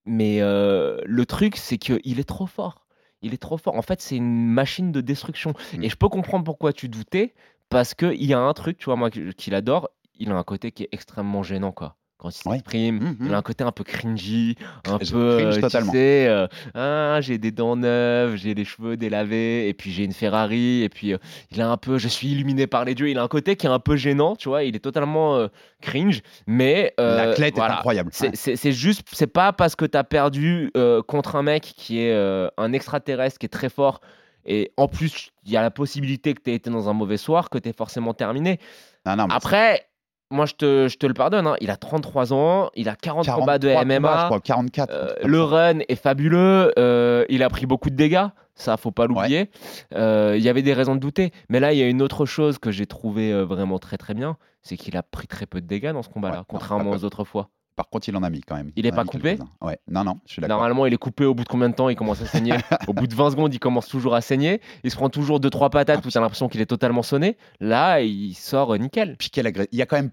[0.05, 2.84] Mais euh, le truc, c'est qu'il est trop fort.
[3.25, 3.75] Il est trop fort.
[3.75, 5.53] En fait, c'est une machine de destruction.
[5.73, 5.83] Mm.
[5.83, 7.33] Et je peux comprendre pourquoi tu doutais,
[7.69, 10.71] parce qu'il y a un truc, tu vois, moi, qu'il adore, il a un côté
[10.71, 11.97] qui est extrêmement gênant, quoi.
[12.25, 13.17] Quand il s'exprime, Mhm.
[13.27, 14.55] il a un côté un peu cringy,
[14.87, 15.91] un Je- peu, cringe euh, totalement.
[15.91, 20.03] tu sais, euh, ah, j'ai des dents neuves, j'ai les cheveux délavés, et puis j'ai
[20.05, 21.17] une Ferrari, et puis euh,
[21.51, 23.67] il a un peu, je suis illuminé par les dieux, il a un côté qui
[23.67, 25.47] est un peu gênant, tu vois, il est totalement
[25.81, 27.75] cringe, mais euh, L'athlète voilà.
[27.75, 28.09] est incroyable.
[28.11, 30.71] C'est- juste, c'est pas parce que tu as perdu
[31.07, 32.15] contre un mec qui est
[32.57, 34.01] un extraterrestre, qui est très fort,
[34.47, 37.17] et en plus, il y a la possibilité que tu aies été dans un mauvais
[37.17, 38.59] soir, que tu es forcément terminé.
[39.05, 39.85] Non, non, Après,
[40.31, 43.25] moi, je te, je te le pardonne, hein, il a 33 ans, il a 40
[43.27, 43.95] combats de 43 MMA.
[44.09, 44.89] combats, je crois, 44.
[44.91, 49.05] euh, le run est fabuleux, euh, il a pris beaucoup de dégâts, ça faut pas
[49.05, 49.49] l'oublier.
[49.95, 52.25] Euh, Il y avait des raisons de douter, mais là il y a une autre
[52.25, 55.67] chose que j'ai trouvé vraiment très très bien, c'est qu'il a pris très peu de
[55.67, 57.49] dégâts dans ce combat-là, Ouais, contrairement aux autres fois.
[57.75, 58.71] Par contre, il en a mis quand même.
[58.77, 59.37] Il est en a pas coupé.
[59.61, 59.77] Ouais.
[59.89, 60.57] Non, non, je suis d'accord.
[60.57, 62.53] Normalement, il est coupé au bout de combien de temps Il commence à saigner?
[62.87, 64.61] au bout de 20 secondes, il commence toujours à saigner.
[64.83, 67.37] Il se prend toujours 2-3 patates où tu as l'impression qu'il est totalement sonné.
[67.59, 69.17] Là, il sort euh, nickel.
[69.17, 70.11] Puis quelle agré- il y a quand même,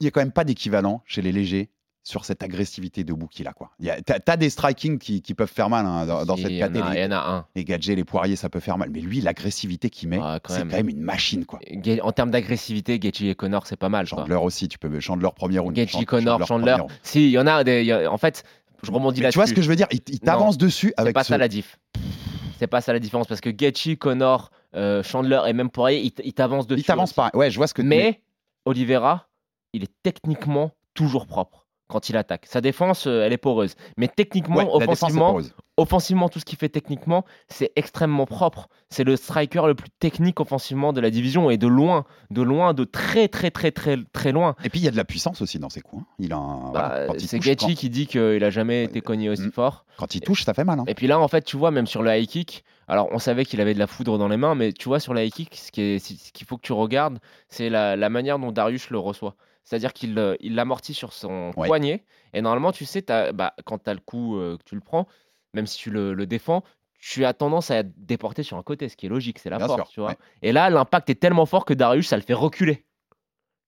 [0.00, 1.70] il y a quand même pas d'équivalent chez les légers
[2.06, 3.70] sur cette agressivité debout qu'il a quoi.
[3.80, 6.50] Il T'as t'as des striking qui, qui peuvent faire mal hein, dans, dans Et cette
[6.52, 6.96] il catégorie.
[6.98, 7.46] Il y en a un.
[7.56, 8.90] Les gadgets, les poiriers, ça peut faire mal.
[8.90, 10.68] Mais lui, l'agressivité qu'il met, quand c'est même.
[10.70, 11.58] quand même une machine quoi.
[12.02, 14.06] En termes d'agressivité, Gaethje et Connor, c'est pas mal.
[14.08, 14.18] quoi.
[14.18, 15.74] Chandler aussi, tu peux Chandler premier round.
[15.74, 16.76] Gaethje, Connor, Chandler.
[17.02, 17.82] Si, il y en a des.
[17.82, 18.44] il a- En fait,
[18.82, 19.32] je rebondis là-dessus.
[19.32, 19.86] tu vois ce que je veux dire?
[19.90, 21.30] Il, il t'avance dessus C'est avec pas ce...
[21.30, 21.78] ça la diff.
[22.58, 26.12] C'est pas ça la différence parce que Gaethje, Connor, euh, Chandler et même Poirier, ils
[26.12, 26.82] t- ils t'avancent dessus.
[26.82, 27.30] Il t'avance pas.
[27.32, 27.82] Ouais, je vois ce que.
[27.82, 28.20] Mais
[28.66, 29.28] Oliveira,
[29.72, 32.46] il est techniquement toujours propre quand il attaque.
[32.46, 33.74] Sa défense, euh, elle est poreuse.
[33.96, 34.68] Mais techniquement, Ouais,
[35.76, 38.68] offensivement, tout ce qu'il fait techniquement, c'est extrêmement propre.
[38.90, 42.74] C'est le striker le plus technique offensivement de la division et de loin, de loin,
[42.74, 44.54] de très très très très très loin.
[44.64, 46.02] Et puis il y a de la puissance aussi dans ses coups.
[46.02, 46.06] hein.
[46.18, 49.00] Il a un- Bah, voilà, c'est touche, Gaethje quand, qui dit qu'il a jamais été
[49.00, 49.52] cogné aussi Mm.
[49.52, 49.84] fort.
[49.96, 50.78] quand il touche, ça fait mal.
[50.80, 50.84] hein.
[50.86, 53.44] Et puis là, en fait, tu vois, même sur le high kick, alors on savait
[53.44, 55.54] qu'il avait de la foudre dans les mains, mais tu vois, sur le high kick,
[55.56, 57.18] ce qu'il faut que tu regardes,
[57.48, 59.34] c'est la, la manière dont Darius le reçoit.
[59.64, 61.66] C'est-à-dire qu'il euh, il l'amortit sur son Ouais.
[61.66, 64.74] poignet, et normalement, tu sais, t'as- bah, quand tu as le coup euh, que tu
[64.74, 65.06] le prends,
[65.54, 66.62] même si tu le, le défends,
[66.98, 69.58] tu as tendance à être déporté sur un côté, ce qui est logique, c'est la
[69.58, 70.10] Bien force, sûr, tu vois.
[70.10, 70.16] ouais.
[70.42, 72.84] Et là, l'impact est tellement fort que Darius, ça le fait reculer.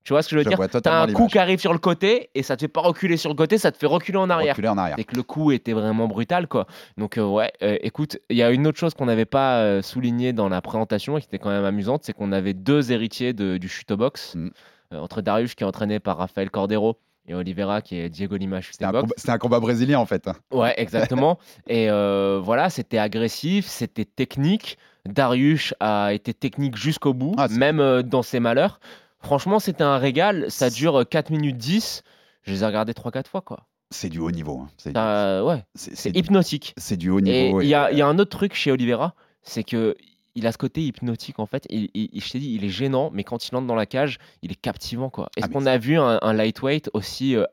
[0.04, 0.58] Tu vois ce que je veux Je dire?
[0.58, 3.16] T'as totalement un coup qui arrive sur le côté et ça te fait pas reculer
[3.16, 4.52] sur le côté, ça te fait reculer en arrière.
[4.54, 4.94] Reculer en arrière.
[4.96, 6.66] C'est que le coup était vraiment brutal, quoi.
[6.96, 9.82] Donc, euh, ouais, euh, écoute, il y a une autre chose qu'on n'avait pas euh,
[9.82, 13.32] souligné dans la présentation et qui était quand même amusante, c'est qu'on avait deux héritiers
[13.32, 14.50] de- du chute box Mm.
[14.92, 16.96] Euh, entre Darius qui est entraîné par Rafael Cordero
[17.28, 20.28] et Oliveira qui est Diego Lima C'était un, combat- c'était un combat brésilien en fait.
[20.52, 21.38] Ouais, exactement.
[21.66, 24.78] et euh, voilà, c'était agressif, c'était technique.
[25.06, 28.80] Darius a été technique jusqu'au bout, Ah, même euh, dans ses malheurs.
[29.20, 30.46] Franchement, c'était un régal.
[30.50, 32.02] Ça dure euh, 4 minutes 10.
[32.42, 33.66] Je les ai regardés 3-4 fois, quoi.
[33.90, 34.62] C'est du haut niveau.
[34.64, 34.68] hein.
[34.76, 35.64] C'est ouais,
[36.12, 36.74] hypnotique.
[36.76, 37.60] c'est du haut niveau.
[37.60, 37.68] y, il
[37.98, 39.96] y a un autre truc chez Oliveira, c'est que
[40.36, 41.66] il a ce côté hypnotique en fait.
[41.70, 43.86] Et, et- et je t'ai dit, il est gênant, mais quand il entre dans la
[43.86, 45.28] cage, il est captivant quoi.
[45.36, 47.44] Est-ce Ah, qu'on a vu un, un lightweight aussi euh,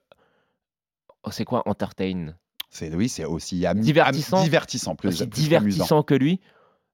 [1.23, 2.35] oh, C'est quoi entertain?
[2.69, 4.37] C'est- oui, c'est aussi ami- Divertissant.
[4.37, 5.67] am- divertissant, plus, Aussi plus qu'amusant.
[5.75, 6.39] divertissant que lui?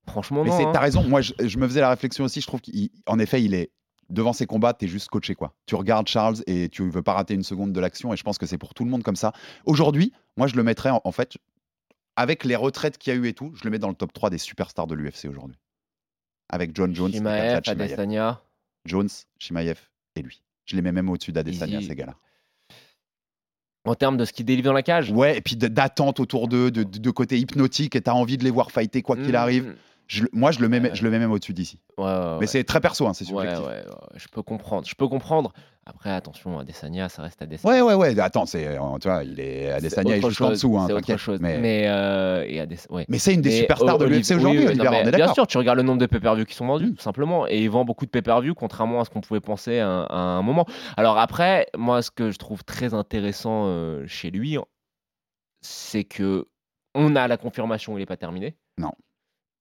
[0.08, 0.67] Franchement, Mais non.
[0.67, 0.71] hein.
[0.73, 1.04] t'as raison.
[1.04, 2.41] Moi, je, je me faisais la réflexion aussi.
[2.41, 3.71] Je trouve qu'en effet, il est
[4.10, 5.54] devant ses combats, t'es juste coaché quoi.
[5.67, 8.12] Tu regardes Charles et tu veux pas rater une seconde de l'action.
[8.13, 9.34] Et je pense que c'est pour tout le monde comme ça.
[9.65, 11.38] Aujourd'hui, moi, je le mettrais en, en fait
[12.15, 14.12] avec les retraites qu'il y a eu et tout, je le mets dans le top
[14.12, 15.58] 3 des superstars de l'UFC aujourd'hui.
[16.50, 17.62] Avec John Jones, et Shimaev.
[17.68, 18.42] Adesanya.
[18.86, 19.78] Jones, Shimaev
[20.16, 20.42] et lui.
[20.66, 22.16] Je les mets même au-dessus d'Adesanya, ces gars-là.
[23.86, 25.12] En termes de ce qu'il délivre dans la cage?
[25.12, 28.44] Ouais, et puis d'attente autour d'eux, de, de, de côté hypnotique, et t'as envie de
[28.44, 29.76] les voir fighter quoi qu'il Mm, arrive.
[30.10, 31.80] Je moi, je le mets, je le mets même au-dessus d'ici.
[32.00, 33.60] ouais, ouais, Mais c'est très perso, hein, c'est subjectif.
[34.15, 34.88] je peux comprendre.
[34.88, 35.54] Je peux comprendre.
[35.86, 37.76] Après, attention, Adesanya, ça reste Adesanya.
[37.76, 38.19] Ouais, ouais, ouais.
[38.19, 41.39] Attends, c'est, euh, tu vois, il est Adesanya juste en dessous, hein, autre chose.
[41.41, 43.06] Mais, Mais, euh, et Ades- ouais.
[43.08, 45.84] mais c'est une des Mais superstars de l'UFC aujourd'hui, oui, Bien sûr, tu regardes le
[45.84, 49.02] nombre de pay-per-view qui sont vendus, tout simplement, et il vend beaucoup de pay-per-view, contrairement
[49.02, 50.65] à ce qu'on pouvait penser à un, à un moment.
[50.98, 54.58] Alors après, moi, ce que je trouve très intéressant euh, chez lui,
[55.62, 56.48] c'est que
[56.95, 58.56] on a la confirmation, il n'est pas terminé.
[58.78, 58.91] Non.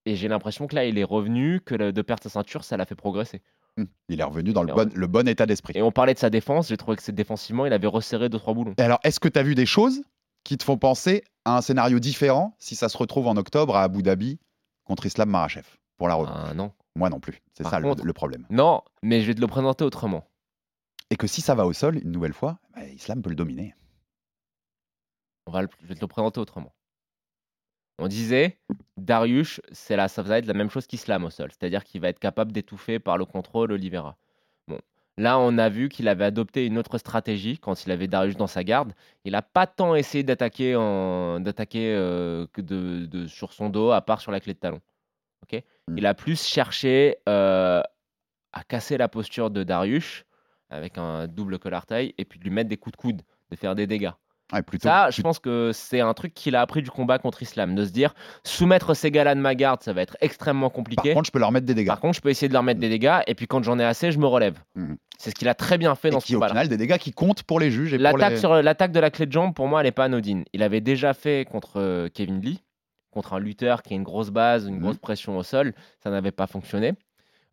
[0.05, 2.77] Et j'ai l'impression que là, il est revenu, que le- de perdre sa ceinture, ça
[2.77, 3.41] l'a fait progresser.
[3.77, 4.93] Hum, Il est revenu dans le bon, revenu.
[4.95, 5.73] le bon état d'esprit.
[5.77, 8.39] Et on parlait de sa défense, j'ai trouvé que c'est défensivement, il avait resserré deux
[8.39, 8.73] trois boulons.
[8.77, 10.01] Et alors, est-ce que tu as vu des choses
[10.43, 13.83] qui te font penser à un scénario différent si ça se retrouve en octobre à
[13.83, 14.39] Abu Dhabi
[14.85, 16.35] contre Islam Makhachev pour la revanche?
[16.49, 16.71] Ah non.
[16.95, 17.39] Moi non plus.
[17.53, 18.45] C'est Par ça le- contre- le, problème.
[18.49, 20.25] Non, mais je vais te le présenter autrement.
[21.11, 23.75] Et que si ça va au sol, une nouvelle fois, bah, Islam peut le dominer.
[25.45, 26.73] On va le- je vais te le présenter autrement.
[28.01, 28.57] On disait,
[28.97, 32.09] Darius, c'est la, ça va être la même chose qu'Islam au sol, c'est-à-dire qu'il va
[32.09, 34.17] être capable d'étouffer par le contrôle Oliveira.
[34.67, 34.79] Bon,
[35.17, 38.47] là, on a vu qu'il avait adopté une autre stratégie quand il avait Darius dans
[38.47, 38.93] sa garde.
[39.25, 43.91] Il n'a pas tant essayé d'attaquer, en, d'attaquer euh, que de, de- sur son dos,
[43.91, 44.81] à part sur la clé de talon.
[45.43, 45.61] Ok?
[45.89, 45.97] Mm.
[45.97, 47.81] Il a plus cherché euh,
[48.53, 50.23] à casser la posture de Darius
[50.69, 53.55] avec un double collar taille et puis de lui mettre des coups de coude, de
[53.55, 54.11] faire des dégâts.
[54.51, 57.43] Ouais, plutôt, Ça, je pense que c'est un truc qu'il a appris du combat contre
[57.43, 60.75] Islam, de se dire soumettre ces gars-là de ma garde, ça va être extrêmement Par
[60.75, 61.13] compliqué.
[61.13, 61.87] contre, je peux leur mettre des dégâts.
[61.87, 63.83] Par contre, je peux essayer de leur mettre des dégâts, et puis quand j'en ai
[63.85, 64.57] assez, je me relève.
[64.75, 64.97] Mhm.
[65.19, 66.53] C'est ce qu'il a très bien fait Et dans ce qui, au combat-là.
[66.53, 68.37] final, des dégâts qui comptent pour les juges L'attaque les...
[68.37, 70.45] sur l'attaque de la clé de jambe, pour moi, elle n'est pas anodine.
[70.53, 72.63] Il avait déjà fait contre euh, Kevin Lee,
[73.11, 74.81] contre un lutteur qui a une grosse base, une Mhm.
[74.81, 75.73] grosse pression au sol.
[76.03, 76.93] Ça n'avait pas fonctionné.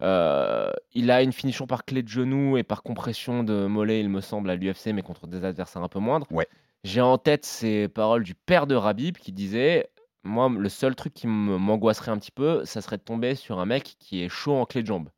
[0.02, 4.08] Euh, il a une finition par clé de genou et par compression de mollet, il
[4.10, 6.26] me semble, à l'UFC, mais contre des adversaires un peu moindres.
[6.30, 6.46] Ouais.
[6.86, 9.90] J'ai en tête ces paroles du père de Rabib qui disait
[10.22, 13.66] Moi, le seul truc qui m'angoisserait un petit peu, ça serait de tomber sur un
[13.66, 15.08] mec qui est chaud en clé de jambe.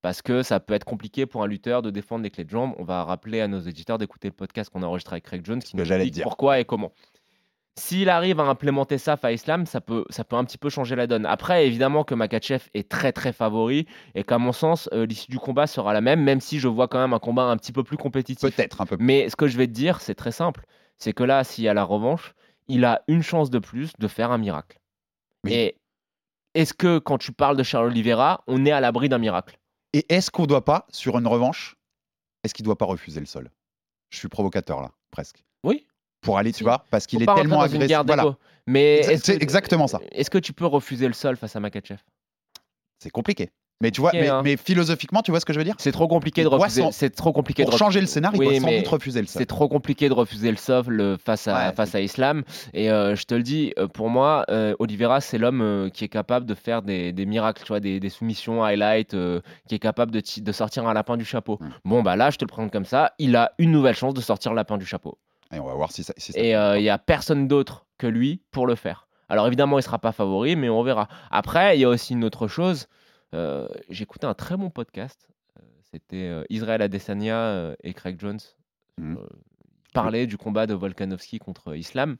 [0.00, 2.72] Parce que ça peut être compliqué pour un lutteur de défendre les clés de jambe.
[2.78, 5.58] On va rappeler à nos éditeurs d'écouter le podcast qu'on a enregistré avec Craig Jones
[5.58, 6.22] qui nous explique dire.
[6.22, 6.94] pourquoi et comment.
[7.76, 10.96] S'il arrive à implémenter ça à Islam, ça peut, ça peut un petit peu changer
[10.96, 11.26] la donne.
[11.26, 15.38] Après, évidemment que Makachev est très très favori et qu'à mon sens, euh, l'issue du
[15.38, 17.84] combat sera la même, même si je vois quand même un combat un petit peu
[17.84, 18.54] plus compétitif.
[18.54, 19.04] Peut-être un peu plus.
[19.04, 20.64] Mais ce que je vais te dire, c'est très simple.
[20.98, 22.34] C'est que là, s'il y a la revanche,
[22.66, 24.78] il a une chance de plus de faire un miracle.
[25.44, 25.52] Oui.
[25.54, 25.76] Et
[26.54, 29.58] est-ce que quand tu parles de Charles Oliveira, on est à l'abri d'un miracle?
[29.92, 31.76] Et est-ce qu'on doit pas, sur une revanche,
[32.44, 33.50] est-ce qu'il doit pas refuser le sol?
[34.10, 35.44] Je suis provocateur là, presque.
[35.64, 35.86] Oui.
[36.20, 36.64] Pour aller, tu Si.
[36.64, 37.96] vois, parce qu'il est tellement agressif.
[38.04, 38.36] Voilà.
[38.66, 40.00] Mais c'est exactement ça.
[40.10, 42.00] Est-ce que tu peux refuser le sol face à Makachev?
[42.98, 43.50] C'est compliqué.
[43.80, 44.40] Mais tu vois, mais, hein.
[44.42, 45.76] mais philosophiquement, tu vois ce que je veux dire?
[45.78, 46.82] C'est trop compliqué Il de refuser.
[46.90, 49.28] C'est trop compliqué Pour de changer le scénario, Oui, il doit sans doute refuser le.
[49.28, 52.42] C'est trop compliqué de refuser le sol face à, Ouais, face à Islam.
[52.74, 56.04] Et euh, je te le dis, euh, pour moi, euh, Oliveira, c'est l'homme euh, qui
[56.04, 59.14] est capable de faire des, des miracles, tu vois, des, des soumissions highlight,
[59.68, 61.58] qui est capable de, de sortir un lapin du chapeau.
[61.60, 61.68] Mm.
[61.84, 63.12] Bon, bah là, je te le présente comme ça.
[63.20, 65.18] Il a une nouvelle chance de sortir le lapin du chapeau.
[65.54, 66.14] Et on va voir si ça.
[66.16, 69.06] si ça Et il n'y a personne d'autre que lui pour le faire.
[69.28, 71.06] Alors évidemment, il ne sera pas favori, mais on verra.
[71.30, 72.88] Après, il y a aussi une autre chose.
[73.34, 75.28] Euh, écouté un très bon podcast.
[75.58, 75.62] Euh,
[75.92, 78.40] C'était euh, Israël Adesanya et Craig Jones.
[78.98, 79.16] Ils
[79.92, 82.16] parlaient du combat de Volkanovski contre Islam.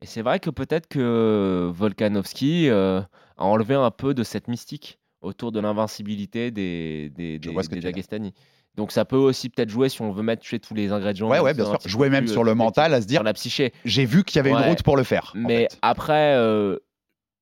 [0.00, 5.52] Et c'est vrai que peut-être que Volkanovski a enlevé un peu de cette mystique autour
[5.52, 7.38] de l'invincibilité des, des.
[7.38, 8.34] Dagestani.
[8.74, 11.28] Donc ça peut aussi peut-être jouer si on veut mettre tous les ingrédients.
[11.28, 11.78] Ouais, ouais, bien sûr.
[11.84, 13.72] Jouer même sur le mental, à se dire, sur la psyché.
[13.84, 15.32] j'ai vu qu'il y avait une route pour le faire.
[15.34, 15.78] en Mais fait.
[15.82, 16.78] après, euh,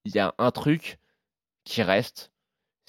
[0.05, 0.99] il y a un truc
[1.65, 2.33] qui reste,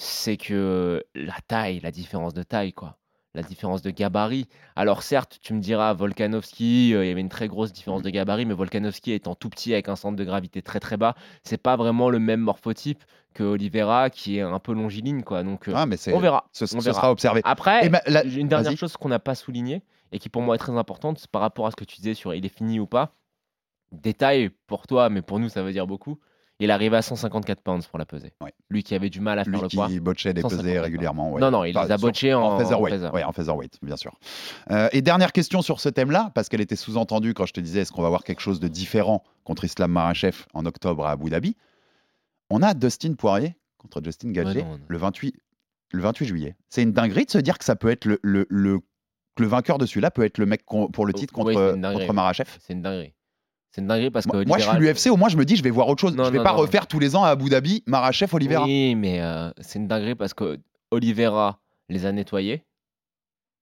[0.04, 2.98] c'est que la taille, la différence de taille, quoi.
[3.34, 4.48] La différence de gabarit.
[4.76, 8.10] Alors certes, tu me diras, Volkanovski, euh, il y avait une très grosse différence de
[8.10, 11.62] gabarit, mais Volkanovski étant tout petit avec un centre de gravité très très bas, c'est
[11.62, 15.44] pas vraiment le même morphotype que Oliveira qui est un peu longiligne, quoi.
[15.44, 16.50] Donc euh, Ah, mais on verra.
[16.52, 16.96] Ce, on verra.
[16.96, 17.40] sera observé.
[17.46, 20.58] Après, la- j'ai une dernière chose qu'on n'a pas soulignée et qui pour moi est
[20.58, 22.88] très importante, c'est par rapport à ce que tu disais sur il est fini ou
[22.88, 23.14] pas.
[23.94, 26.20] Détail pour toi, mais pour nous ça veut dire beaucoup.
[26.62, 28.32] Il arrive à 154 pounds pour la peser.
[28.42, 28.54] Ouais.
[28.70, 29.88] Lui qui avait du mal à faire Lui le poids.
[29.88, 31.32] qui botchait des 150 pesées régulièrement.
[31.32, 31.42] ouais.
[31.42, 32.96] Non, non, il Enfin, les a botchés en, en featherweight.
[32.96, 33.14] feather.
[33.14, 34.14] Ouais, en featherweight, bien sûr.
[34.70, 37.82] Euh, et dernière question sur ce thème-là, parce qu'elle était sous-entendue quand je te disais
[37.82, 41.30] est-ce qu'on va voir quelque chose de différent contre Islam Makhachev en octobre à Abu
[41.30, 41.58] Dhabi?
[42.50, 44.80] On a Dustin Poirier contre Justin non, non.
[44.88, 45.36] le 28
[45.94, 46.56] le 28 juillet.
[46.70, 48.80] C'est une dinguerie de se dire que ça peut être le, le, le-
[49.36, 52.00] que le vainqueur de celui-là peut être le mec pour le titre Oui, contre, contre
[52.08, 52.14] oui.
[52.14, 52.50] Makhachev.
[52.60, 53.14] C'est une dinguerie.
[53.72, 55.64] C'est une dinguerie parce que Moi, je suis l'UFC, au moins je me dis je
[55.64, 56.16] vais voir autre chose.
[56.16, 56.58] Non, je vais non, pas non.
[56.58, 58.66] refaire tous les ans à Abu Dhabi Makhachev Oliveira.
[58.66, 60.60] Oui, mais euh, c'est une dinguerie parce que
[60.92, 62.66] Oliveira les a nettoyés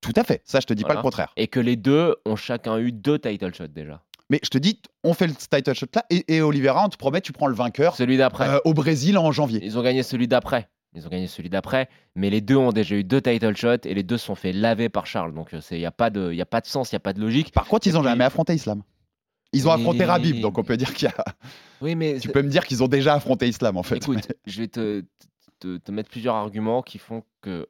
[0.02, 0.41] Tout à fait.
[0.45, 1.32] Ça, je te dis pas le contraire.
[1.38, 4.02] et que les deux ont chacun eu deux title shots déjà.
[4.32, 6.98] Mais je te dis, on fait le title shot là et, et Oliveira, on te
[6.98, 8.48] promet, tu prends le vainqueur Celui d'après.
[8.48, 9.60] euh, au Brésil en janvier.
[9.63, 10.69] Ils ont gagné celui d'après.
[10.95, 13.93] Ils ont gagné celui d'après, mais les deux ont déjà eu deux title shots et
[13.93, 15.34] les deux sont fait laver par Charles.
[15.36, 17.13] Donc il n'y a, pas de- y a pas de sens, il n'y a pas
[17.13, 17.52] de logique.
[17.52, 18.82] Par contre, ils ont Et puis- jamais affronté Islam.
[19.52, 21.26] Ils ont affronté Rabib, donc on peut dire qu'il y a.
[21.82, 23.96] Oui, mais Tu c'est- peux me dire qu'ils ont déjà affronté Islam en fait.
[23.98, 25.04] écoute, je vais te,
[25.60, 27.68] te- te mettre plusieurs arguments qui font que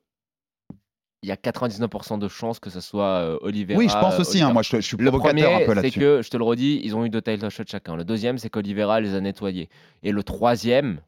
[1.21, 3.77] il y a 99% de chances que ce soit euh, Oliveira.
[3.77, 4.41] oui, je pense aussi.
[4.41, 5.99] hein, moi, je, je suis Le provocateur un premier, peu c'est là-dessus.
[5.99, 7.95] que, je te le redis, ils ont eu deux title shots chacun.
[7.97, 9.69] Le deuxième, c'est qu'Olivera les a nettoyés.
[10.01, 11.01] Et le troisième,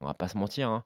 [0.00, 0.84] on va pas se mentir, hein,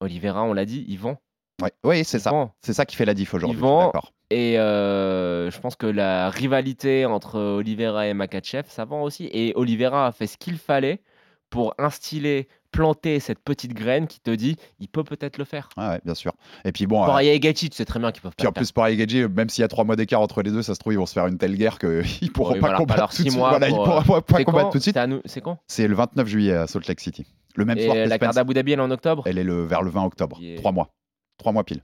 [0.00, 1.20] Oliveira, on l'a dit, il vend.
[1.60, 1.72] Ouais.
[1.84, 2.30] Oui, c'est ça.
[2.30, 2.54] vend.
[2.62, 3.58] C'est ça qui fait la diff aujourd'hui.
[3.58, 4.12] Ils D'accord.
[4.30, 9.28] Et euh, je pense que la rivalité entre Oliveira et Makachev, ça vend aussi.
[9.32, 11.02] Et Oliveira a fait ce qu'il fallait
[11.50, 15.68] pour instiller, planter cette petite graine qui te dit, il peut peut-être le faire.
[15.76, 16.32] Ouais, ouais, bien sûr.
[16.64, 17.02] Et puis bon.
[17.02, 18.62] euh, Poirier et tu sais très bien qu'ils peuvent Puis pas en le faire.
[18.62, 20.78] plus, pareil, Gaethje, même s'il y a trois mois d'écart entre les deux, ça se
[20.78, 23.38] trouve, ils vont se faire une telle guerre qu'ils pourront pas combattre tout de suite.
[23.38, 24.96] Voilà, ils pour, pourront euh, pas, combattre tout de suite.
[25.24, 27.26] C'est quand C'est le 29 juillet à Salt Lake City.
[27.56, 29.44] Le même soir Et que la carte d'Abu Dhabi, elle est en octobre Elle est
[29.44, 30.40] le, vers le 20 octobre.
[30.58, 30.90] Trois mois.
[31.36, 31.82] Trois mois pile.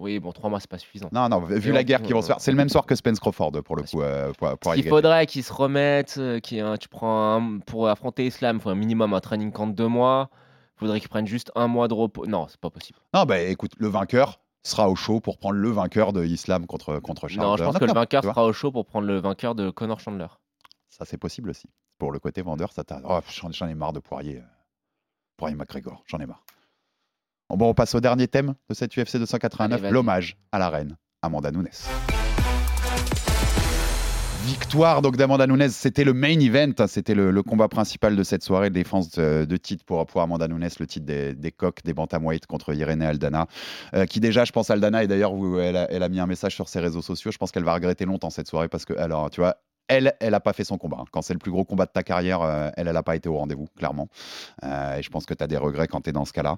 [0.00, 1.08] Oui, bon, trois mois, c'est pas suffisant.
[1.12, 2.40] Non, non, vu Et la guerre qui vont se faire.
[2.40, 4.00] C'est le même soir que Spence Crawford pour le coup.
[4.02, 4.88] euh, pour, pour Gaethje.
[4.88, 8.74] faudrait qu'ils se remettent, euh, un- tu prends un- pour affronter Islam, il faut un
[8.74, 10.30] minimum un training camp de deux mois.
[10.76, 12.26] Il faudrait qu'ils prennent juste un mois de repos.
[12.26, 12.98] Non, c'est pas possible.
[13.14, 16.98] Non, bah écoute, le vainqueur sera au show pour prendre le vainqueur de Islam contre,
[17.00, 17.46] contre Charles.
[17.46, 19.70] non, je en pense que le vainqueur sera au show pour prendre le vainqueur de
[19.70, 20.26] Conor Chandler.
[20.88, 21.68] Ça, c'est possible aussi.
[21.98, 23.00] Pour le côté vendeur, ça t'a.
[23.04, 24.38] Oh, j'en j'en ai marre de Poirier.
[24.38, 24.42] euh,
[25.36, 26.42] Poirier McGregor, j'en ai marre.
[27.50, 29.92] Bon, on passe au dernier thème de cette UFC 289, Allez, vas-y.
[29.92, 31.68] l'hommage à la reine Amanda Nunes.
[34.46, 38.22] Victoire donc d'Amanda Nunes, c'était le main event, hein, c'était le, le combat principal de
[38.22, 41.84] cette soirée, défense de, de titre pour, pour Amanda Nunes, le titre des, des coqs,
[41.84, 43.46] des bantamweight contre Irene Aldana,
[43.94, 46.68] euh, qui déjà, je pense, Aldana, et d'ailleurs, elle elle a mis un message sur
[46.68, 49.40] ses réseaux sociaux, je pense qu'elle va regretter longtemps cette soirée parce que, alors, tu
[49.40, 49.56] vois,
[49.90, 51.04] elle, elle n'a pas fait son combat.
[51.10, 53.28] Quand c'est le plus gros combat de ta carrière, euh, elle, elle n'a pas été
[53.28, 54.08] au rendez-vous, clairement.
[54.64, 56.56] Euh, et je pense que tu as des regrets quand tu es dans ce cas-là.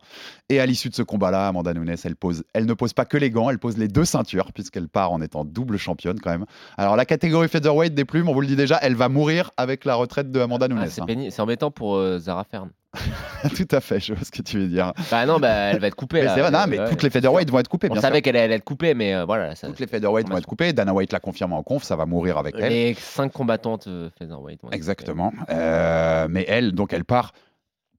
[0.50, 3.16] Et à l'issue de ce combat-là, Amanda Nunes, elle, pose, elle ne pose pas que
[3.16, 6.44] les gants, elle pose les deux ceintures, puisqu'elle part en étant double championne quand même.
[6.76, 9.86] Alors, la catégorie featherweight des plumes, on vous le dit déjà, elle va mourir avec
[9.86, 10.80] la retraite de Amanda Nunes.
[10.82, 11.28] Ah, c'est hein.
[11.30, 12.70] c'est embêtant pour euh, Zara Fern.
[13.56, 14.92] Tout à fait, je vois ce que tu veux dire.
[15.10, 16.20] Bah non, bah, elle va être coupée.
[16.20, 16.34] Mais là.
[16.36, 17.52] vrai, non, mais Ouais, toutes les c'est featherweight sûr.
[17.54, 18.08] vont être coupées, On bien sûr.
[18.08, 19.54] savait qu'elle allait être coupée, mais euh, voilà.
[19.56, 20.72] Ça, Toutes les featherweight vont être coupées.
[20.72, 22.70] Dana White l'a confirmé en conf, ça va mourir avec elle.
[22.72, 24.60] les cinq combattantes euh, featherweight.
[24.72, 25.32] Exactement.
[25.50, 27.32] Euh, mais elle, donc elle part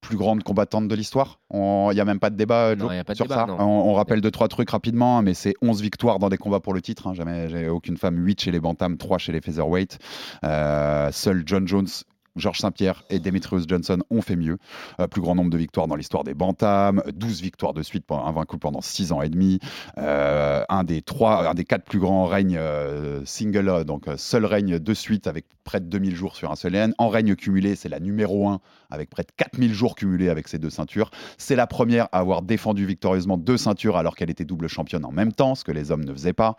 [0.01, 1.39] plus grande combattante de l'histoire.
[1.53, 3.53] Il n'y a même pas de débat, Joe, pas de sur débat, ça.
[3.57, 6.73] On, on rappelle deux, trois trucs rapidement, mais c'est 11 victoires dans des combats pour
[6.73, 7.07] le titre.
[7.07, 7.13] hein.
[7.13, 9.97] Jamais, j'ai aucune femme, 8 chez les bantams, 3 chez les featherweight.
[10.43, 11.87] Euh, Seuls John Jones,
[12.35, 14.57] Georges Saint-Pierre et Demetrius Johnson ont fait mieux.
[14.99, 18.25] Euh, plus grand nombre de victoires dans l'histoire des bantams, 12 victoires de suite, pendant-
[18.25, 19.59] invaincu pendant 6 ans et demi.
[19.97, 24.79] Euh, un des trois, un des quatre plus grands règnes euh, single, donc seul règne
[24.79, 26.93] de suite avec près de 2000 jours sur un seul règne.
[26.97, 30.59] En règne cumulé, c'est la numéro 1 avec près de 4000 jours cumulés avec ces
[30.59, 31.11] deux ceintures.
[31.37, 35.11] C'est la première à avoir défendu victorieusement deux ceintures alors qu'elle était double championne en
[35.11, 36.57] même temps, ce que les hommes ne faisaient pas.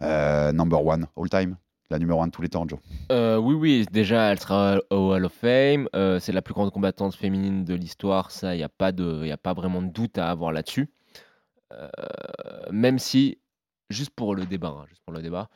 [0.00, 1.56] Number one all time.
[1.90, 2.80] La numéro 1 de tous les temps, Joe.
[3.12, 5.88] Euh, oui, oui, déjà, elle sera au Hall of Fame.
[5.94, 8.32] Euh, c'est la plus grande combattante féminine de l'histoire.
[8.32, 10.90] Ça, il n'y a, pas de- y a pas vraiment de doute à avoir là-dessus.
[11.72, 11.88] Euh,
[12.72, 13.38] même si,
[13.88, 15.48] juste pour le débat, hein, juste pour le débat,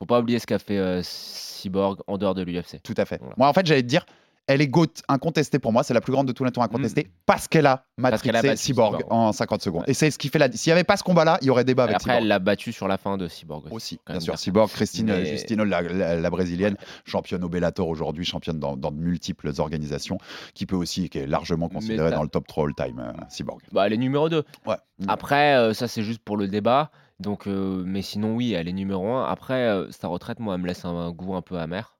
[0.00, 2.80] faut pas oublier ce qu'a fait euh, Cyborg en dehors de l'UFC.
[2.82, 3.18] Tout à fait.
[3.20, 3.34] Voilà.
[3.38, 4.06] Moi, en fait, j'allais te dire,
[4.48, 7.08] Elle est GOAT incontestée pour moi, c'est la plus grande de tous les temps incontestée,
[7.26, 8.02] parce qu'elle a Mm.
[8.02, 9.12] Parce qu'elle a matrixé Cyborg Cyborg.
[9.12, 9.80] en 50 secondes.
[9.82, 9.90] Ouais.
[9.90, 10.52] Et c'est ce qui fait la.
[10.52, 12.22] S'il n'y avait pas ce combat-là, il y aurait débat avec Après, Cyborg.
[12.22, 13.74] elle l'a battu sur la fin de Cyborg aussi.
[13.74, 14.38] Aussi, bien sûr.
[14.38, 18.90] Cyborg, Christine Mais- Justino, la, la- la brésilienne, championne au Bellator aujourd'hui, championne dans, dans
[18.92, 20.18] de multiples organisations,
[20.54, 23.60] qui peut aussi, qui est largement considérée dans le top 3 all-time, euh, Cyborg.
[23.72, 24.44] Bah, elle est numéro 2.
[24.66, 24.76] Ouais.
[25.08, 26.90] Après, euh, ça, c'est juste pour le débat.
[27.18, 29.24] Donc, euh, mais sinon, oui, elle est numéro 1.
[29.26, 31.95] Après, sa retraite, moi, elle me laisse un, un goût un peu amer.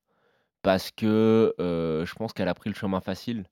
[0.66, 3.44] Parce que je pense qu'elle a pris le chemin facile.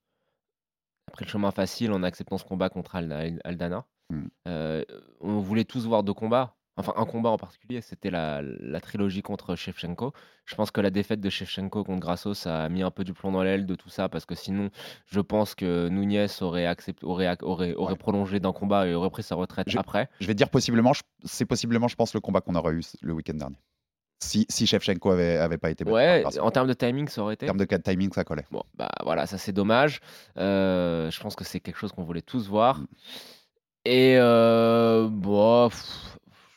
[1.07, 3.87] Elle a pris le chemin facile en acceptant ce combat contre Al- Al- Aldana.
[4.11, 4.22] Mm.
[4.48, 4.85] Euh,
[5.20, 6.57] on voulait tous voir deux combats.
[6.77, 10.12] Enfin, un combat en particulier, c'était la, la trilogie contre Shevchenko.
[10.44, 13.31] Je pense que la défaite de Shevchenko contre Grassos a mis un peu du plomb
[13.31, 14.70] dans l'aile de tout ça, parce que sinon,
[15.07, 17.96] je pense que Nunez aurait, accepté, aurait, ac- aurait, aurait Ouais.
[17.98, 20.09] prolongé d'un combat et aurait pris sa retraite Je- après.
[20.18, 20.90] Je vais dire possiblement,
[21.22, 23.57] c'est possiblement, je pense, le combat qu'on aurait eu le week-end dernier.
[24.25, 25.85] Si, si Shevchenko avait, avait pas été.
[25.85, 27.47] Ouais, en termes de timing, ça aurait été.
[27.47, 28.47] en termes de timing, ça collait.
[28.51, 30.01] Bon, bah voilà, ça c'est dommage.
[30.39, 32.79] Euh, je pense que c'est quelque chose qu'on voulait tous voir.
[32.79, 32.87] Mm.
[33.85, 35.69] Et euh, bon,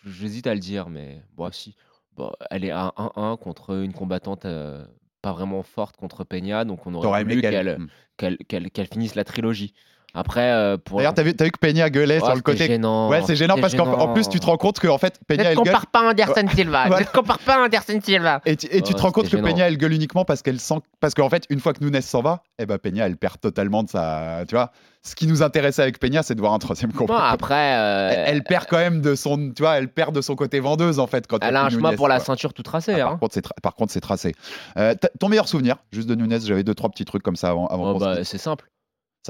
[0.06, 1.76] j'hésite à le dire, mais bon, si.
[2.16, 4.84] Bon, elle est à 1-1 contre une combattante euh,
[5.22, 7.78] pas vraiment forte contre Peña, donc on aurait voulu qu'elle.
[8.18, 8.38] Mm.
[8.48, 9.74] qu'elle finisse la trilogie.
[10.18, 10.98] Après, euh, pour.
[10.98, 12.66] D'ailleurs, t'as vu, t'as vu que Peña gueulait Oh, sur le côté.
[12.66, 15.20] gênant, Ouais, c'est gênant parce qu'en en plus, tu te rends compte que en fait,
[15.28, 15.74] Peña Ne elle te gueule.
[15.74, 16.90] compare pas à Anderson Silva.
[16.90, 18.42] Ne te compare pas à Anderson Silva.
[18.48, 19.48] Et tu, et tu Ouais, te rends compte que gênant.
[19.48, 22.22] Peña elle gueule uniquement parce qu'elle sent parce qu'en fait une fois que Nunes s'en
[22.24, 24.72] va, eh ben Peña elle perd totalement de sa tu vois.
[25.04, 27.30] Ce qui nous intéressait avec Peña, c'est de voir un troisième Bon, combat.
[27.30, 30.36] après, euh, elle, elle perd quand même de son tu vois, elle perd de son
[30.36, 32.94] côté vendeuse en fait quand elle a un chemin Nunes, pour la ceinture tout tracé.
[33.00, 33.10] Ah, hein.
[33.12, 34.34] par, contre, c'est tra- par contre, c'est tracé.
[34.78, 37.68] Euh, ton meilleur souvenir, juste de Nunes, j'avais deux, trois petits trucs comme ça avant,
[37.68, 38.66] avant Oh, bah, c'est simple.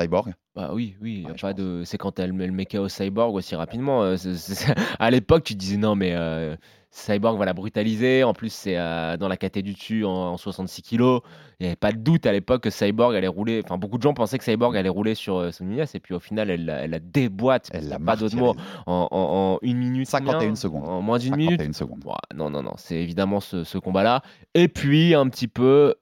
[0.01, 0.33] Cyborg.
[0.55, 1.83] Bah oui, oui, Ouais, pas de.
[1.85, 4.03] C'est quand elle met le mecha au cyborg aussi rapidement.
[4.03, 4.15] euh,
[4.99, 6.55] À l'époque, tu disais non, mais euh,
[6.91, 8.23] cyborg va la brutaliser.
[8.23, 11.21] En plus, c'est euh, dans la caté du dessus en, en 66 kilos.
[11.59, 13.61] Il n'y avait pas de doute à l'époque que cyborg allait rouler.
[13.63, 16.19] Enfin, beaucoup de gens pensaient que cyborg allait rouler sur euh, son et puis au
[16.19, 17.69] final, elle, elle la déboîte.
[17.73, 18.55] Elle a l'a pas d'autre mot.
[18.85, 20.07] En, en- en une minute.
[20.07, 20.85] 51 combien secondes.
[20.87, 21.59] En moins d'une minute.
[21.61, 22.03] 51 secondes.
[22.35, 24.21] Non, non, non, c'est évidemment ce, ce combat-là.
[24.53, 25.95] Et puis, un petit peu,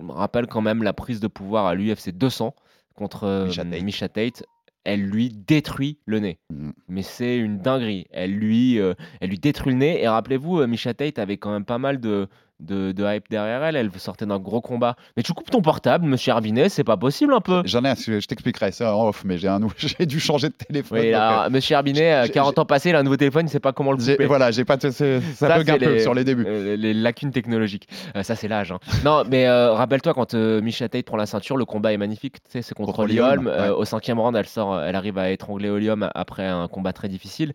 [0.00, 2.54] je me rappelle quand même la prise de pouvoir à l'UFC 200
[2.94, 3.82] contre euh, Misha Tate.
[3.82, 4.42] Misha Tate.
[4.84, 6.38] Elle lui détruit le nez.
[6.50, 6.72] Mhm.
[6.88, 8.06] Mais c'est une dinguerie.
[8.10, 10.02] Elle lui, euh, elle lui détruit le nez.
[10.02, 12.28] Et rappelez-vous, euh, Misha Tate avait quand même pas mal de,
[12.64, 13.76] de, de hype derrière elle.
[13.76, 14.96] Elle sortait d'un gros combat.
[15.16, 17.62] Mais tu coupes ton portable, monsieur Herbinet, c'est pas possible un peu.
[17.64, 20.54] J'en ai un, je t'expliquerai, c'est en off, mais j'ai un j'ai dû changer de
[20.54, 20.98] téléphone.
[21.00, 23.50] Oui, là, monsieur Herbinet, euh, j'ai- 40 ans passés, il a un nouveau téléphone, il
[23.50, 24.26] sait pas comment le euh, couper.
[24.26, 26.44] voilà, j'ai pas, ça Ça, bug un peu sur les débuts.
[26.46, 27.88] Euh, les lacunes technologiques.
[28.16, 28.72] Euh, ça, c'est l'âge.
[28.72, 28.78] hein.
[29.04, 32.36] non, mais euh, rappelle-toi, quand euh, Misha Tate prend la ceinture, le combat est magnifique.
[32.44, 33.68] Tu sais, c'est contre, Euh, ouais.
[33.70, 37.52] au cinquième round, elle, sort, elle arrive à étrangler Holm après un combat très difficile.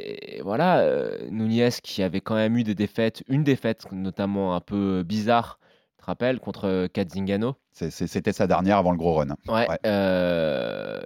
[0.00, 4.60] Et voilà, euh, Nunez qui avait quand même eu des défaites, une défaite notamment un
[4.60, 5.58] peu bizarre,
[5.96, 7.56] tu te rappelles, contre Kat Zingano.
[7.72, 9.30] C'est- c'est- C'était sa dernière avant le gros run.
[9.48, 9.78] Ouais, Ouais.
[9.86, 11.00] euh,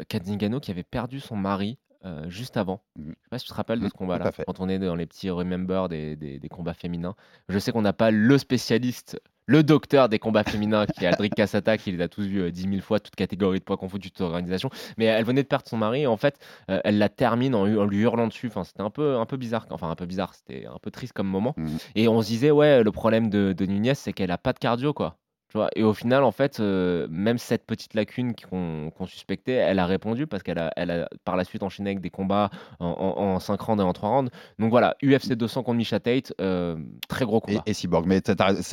[0.61, 2.83] qui avait perdu son mari euh, juste avant.
[2.97, 3.09] Mhm.
[3.09, 4.95] Je sais pas si tu te rappelles de Mhm, ce combat-là, quand on est dans
[4.97, 7.15] les petits remember des, des- des combats féminins.
[7.49, 11.35] Je sais qu'on n'a pas le spécialiste, le docteur des combats féminins qui est Aldric
[11.35, 14.11] Cassata, qui les a tous vus euh, 10 000 fois, toutes catégories de poids confondues,
[14.11, 14.71] toute organisation.
[14.99, 16.39] Mais elle venait de perdre son mari et en fait,
[16.71, 18.47] euh, elle la termine en, lui hurlant dessus.
[18.49, 19.67] Enfin, c'était un peu, un peu bizarre.
[19.71, 21.55] Enfin, un peu bizarre, c'était un peu triste comme moment.
[21.57, 21.79] Mhm.
[21.97, 24.59] Et on se disait, ouais, le problème de, de Nunez, c'est qu'elle a pas de
[24.59, 25.19] cardio, quoi.
[25.53, 29.53] Tu vois, et au final, en fait, euh, même cette petite lacune qu'on qu'on suspectait,
[29.53, 32.49] elle a répondu parce qu'elle a, elle a par la suite enchaîné avec des combats
[32.81, 34.31] en, 5 rounds et en 3 rounds.
[34.59, 37.61] Donc voilà, UFC 200 contre Misha Tate, euh, très gros combat.
[37.67, 38.07] et Cyborg.
[38.07, 38.23] Mais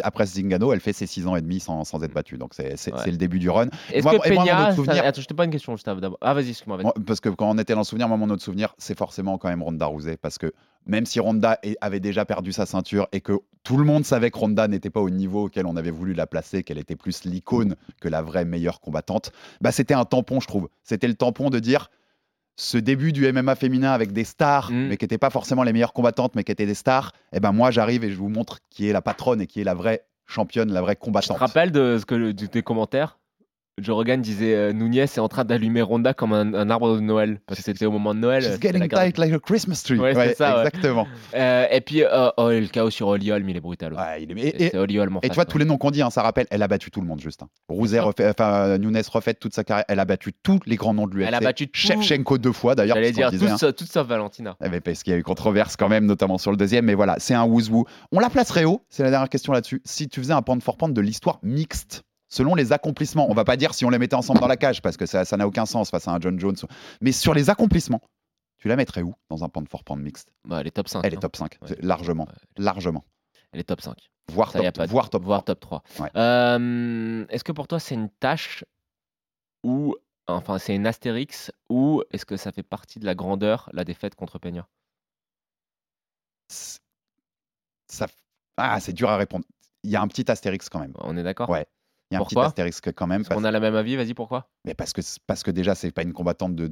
[0.04, 2.38] après Zingano, elle fait ses 6 ans et demi sans, sans être battue.
[2.38, 3.00] Donc c'est c'est- Ouais.
[3.04, 3.68] c'est le début du run.
[3.92, 5.52] Est-ce moi- que et moi, mon Peña, autre ça- souvenir- attends, je te pose une
[5.52, 6.18] question juste avant- d'abord.
[6.22, 6.78] Ah, vas-y, excuse-moi.
[6.78, 6.86] vas-y.
[6.86, 9.38] Moi, parce que quand on était dans le souvenir, moi, mon autre souvenir, c'est forcément
[9.38, 10.16] quand même Ronda Rousey.
[10.16, 10.54] Parce que
[10.90, 14.38] même si Ronda avait déjà perdu sa ceinture et que tout le monde savait que
[14.40, 17.76] Ronda n'était pas au niveau auquel on avait voulu la placer, qu'elle était plus l'icône
[18.02, 20.68] que la vraie meilleure combattante, bah, c'était un tampon, je trouve.
[20.84, 21.90] C'était le tampon de dire
[22.56, 24.88] ce début du MMA féminin avec des stars, Mm.
[24.88, 27.52] mais qui n'étaient pas forcément les meilleures combattantes, mais qui étaient des stars, et ben
[27.52, 30.06] moi j'arrive et je vous montre qui est la patronne et qui est la vraie
[30.26, 31.38] championne, la vraie Tu te combattante.
[31.38, 33.19] rappelles de ce que de tes commentaires?
[33.82, 37.00] Joe Rogan disait euh, Nunez est en train d'allumer Ronda comme un, un arbre de
[37.02, 38.44] Noël parce que c'était au moment de Noël.
[38.44, 40.00] She's getting tight like a Christmas tree.
[40.00, 40.68] Ouais, c'est ça, ouais.
[40.68, 41.08] exactement.
[41.36, 43.94] Euh, et puis euh, oh, le chaos sur Holly Holm, il est brutal.
[43.94, 45.50] Ouais, il est- C'est- et- Holm en Et tu vois, ouais.
[45.52, 47.44] tous les noms qu'on dit, hein, ça rappelle, elle a battu tout le monde, juste.
[47.44, 47.48] Hein.
[47.70, 51.08] Rousey, refait, enfin, Nunes refait toute sa carrière, elle a battu tous les grands noms
[51.08, 51.28] de l'UFC.
[51.28, 52.96] Elle a battu tout- Shevchenko deux fois, d'ailleurs.
[52.96, 53.72] J'allais dire disait, tout, hein.
[53.72, 54.56] toute sauf Valentina.
[54.64, 56.96] Eh ben, parce qu'il y a eu controverse quand même, notamment sur le deuxième, mais
[56.96, 57.60] voilà, c'est un woo
[58.12, 59.82] On la placerait haut, c'est la dernière question là-dessus.
[59.86, 63.44] Si tu faisais un pound for pound de l'histoire mixte, selon les accomplissements, on va
[63.44, 65.48] pas dire si on les mettait ensemble dans la cage, parce que ça ça n'a
[65.48, 66.56] aucun sens face à un John Jones,
[67.02, 68.02] mais sur les accomplissements,
[68.58, 70.32] tu la mettrais où dans un pound for pound mixte?
[70.46, 71.02] Bah, elle est top 5.
[71.06, 71.68] Elle est top 5, Ouais.
[71.70, 72.34] c'est largement, Ouais.
[72.64, 73.04] largement.
[73.52, 73.96] Elle est top 5.
[74.32, 75.56] Voire, Ça, top, de- voire top voire 3.
[75.56, 75.84] top 3.
[76.06, 76.12] Ouais.
[76.16, 78.64] Euh, est-ce que pour toi, c'est une tâche
[79.64, 79.96] ou.
[80.28, 84.14] Enfin, c'est une astérix ou est-ce que ça fait partie de la grandeur, la défaite
[84.14, 84.68] contre Peña?
[86.50, 88.06] Ça...
[88.58, 89.46] Ah, c'est dur à répondre.
[89.84, 90.94] Il y a un petit astérix quand même.
[91.00, 91.50] On est d'accord?
[91.50, 91.66] Ouais.
[92.12, 93.24] Il y a un petit astérisque quand même.
[93.24, 94.48] Parce qu'on a la même avis, vas-y, pourquoi?
[94.66, 96.72] Mais parce que, parce que déjà, c'est pas une combattante de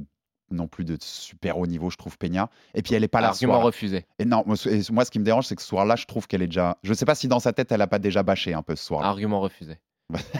[0.50, 2.48] non plus de super haut niveau, je trouve, Peña.
[2.74, 3.28] Et puis, elle est pas là.
[3.28, 3.66] ce Argument soir-là.
[3.66, 4.06] refusé.
[4.18, 6.06] Et non, moi, ce- et moi, ce qui me dérange, c'est que ce soir-là, je
[6.06, 6.78] trouve qu'elle est déjà.
[6.82, 8.84] Je sais pas si dans sa tête, elle a pas déjà bâché un peu ce
[8.84, 9.08] soir-là.
[9.08, 9.78] Argument refusé.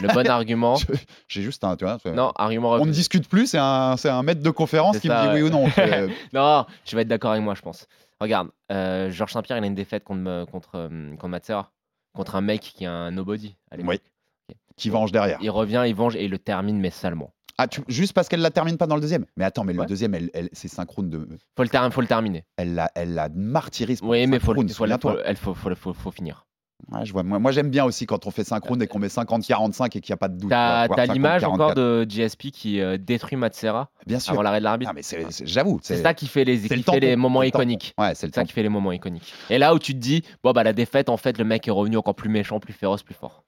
[0.00, 0.76] Le bon argument.
[1.28, 1.76] J'ai juste un.
[1.76, 2.96] Tu vois, Non, argument on ne refusé.
[2.96, 5.66] discute plus, c'est un, un maître de conférence qui ça, me dit oui ou non.
[5.68, 7.86] Je- Non, je vais être d'accord avec moi, je pense.
[8.18, 11.70] Regarde, euh, Georges Saint-Pierre, il a une défaite contre, me- contre, euh, contre Matsera,
[12.14, 13.56] contre un mec qui a un nobody.
[13.70, 13.76] à.
[13.84, 14.00] Oui.
[14.76, 15.38] Qui venge derrière.
[15.42, 17.32] Il revient, il venge et il le termine, mais salement.
[17.60, 19.26] Ah, tu- juste parce qu'elle la termine pas dans le deuxième.
[19.36, 21.28] Mais attends, mais le deuxième, elle, elle- c'est synchrone de.
[21.56, 22.44] Faut le, ter- faut le terminer.
[22.56, 23.98] Elle la, elle la martyrise.
[24.02, 25.12] Oui, mais faut, le- faut, souviens-toi.
[25.14, 26.46] faut, elle faut, faut, faut- finir.
[26.92, 27.24] Ouais, je vois.
[27.24, 30.12] Moi, moi, j'aime bien aussi quand on fait synchrone et qu'on met 50-45 et qu'il
[30.12, 30.50] n'y a pas de doute.
[30.50, 31.52] T'as voire t'as 50, l'image 44.
[31.70, 34.34] encore de GSP qui euh, détruit Matsera Bien sûr.
[34.34, 34.92] avant l'arrêt de l'arbitre?
[35.44, 35.80] J'avoue.
[35.82, 37.92] C'est ça qui fait les, qui le fait les moments iconiques.
[37.98, 39.34] Ouais, c'est ça qui fait les moments iconiques.
[39.50, 41.72] Et là où tu te dis, bon, bah la défaite, en fait, le mec est
[41.72, 43.42] revenu encore plus méchant, plus féroce, plus fort.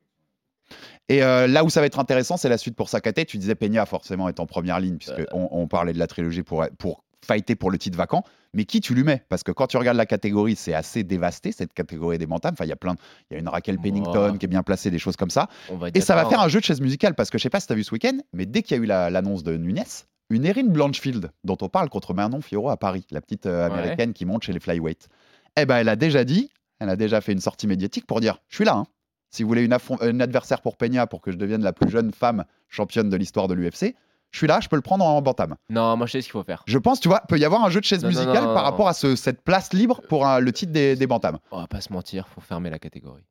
[1.11, 3.27] Et euh, là où ça va être intéressant, c'est la suite pour Sakate.
[3.27, 4.99] Tu disais Peña forcément est en première ligne, Euh.
[4.99, 8.23] puisque on, on parlait de la trilogie pour, pour fighter pour le titre vacant.
[8.55, 9.23] Mais qui tu lui mets?
[9.29, 12.53] Parce que quand tu regardes la catégorie, c'est assez dévasté, cette catégorie des bantams.
[12.55, 12.95] Enfin, il y a plein.
[13.31, 15.49] Il y a une Raquel Pennington qui est bien placée, des choses comme ça.
[15.95, 17.67] Et ça va faire un jeu de chaise musicale, parce que je sais pas si
[17.67, 19.83] tu as vu ce week-end, mais dès qu'il y a eu la- l'annonce de Nunes,
[20.31, 23.75] une Erin Blanchfield, dont on parle contre Manon Fiorot à Paris, la petite euh, Ouais.
[23.75, 25.09] américaine qui monte chez les flyweight,
[25.57, 28.39] eh ben, elle a déjà dit, elle a déjà fait une sortie médiatique pour dire
[28.49, 28.77] Je suis là.
[28.77, 28.87] hein.
[29.31, 32.45] Si vous voulez une, adversaire pour Peña pour que je devienne la plus jeune femme
[32.69, 33.95] championne de l'histoire de l'UFC,
[34.33, 35.57] je suis là, je peux le prendre en bantam.
[35.71, 36.63] Non, moi je sais ce qu'il faut faire.
[36.67, 38.65] Je pense, tu vois, peut y avoir un jeu de chaise Non, musicale non, par
[38.65, 41.39] rapport à ce- cette place libre pour un- le titre des, des bantams.
[41.53, 43.25] On va pas se mentir, faut fermer la catégorie.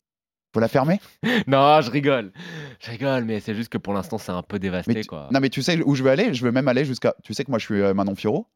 [0.53, 0.99] Faut la fermer?
[1.47, 2.31] Non, je rigole.
[2.79, 5.27] Je rigole, mais c'est juste que pour l'instant, c'est un peu dévasté, Mais tu- quoi.
[5.31, 6.33] Non, mais tu sais où je veux aller?
[6.33, 7.13] Je veux même aller jusqu'à.
[7.23, 8.47] Tu sais que moi, je suis euh, Manon Fiorot.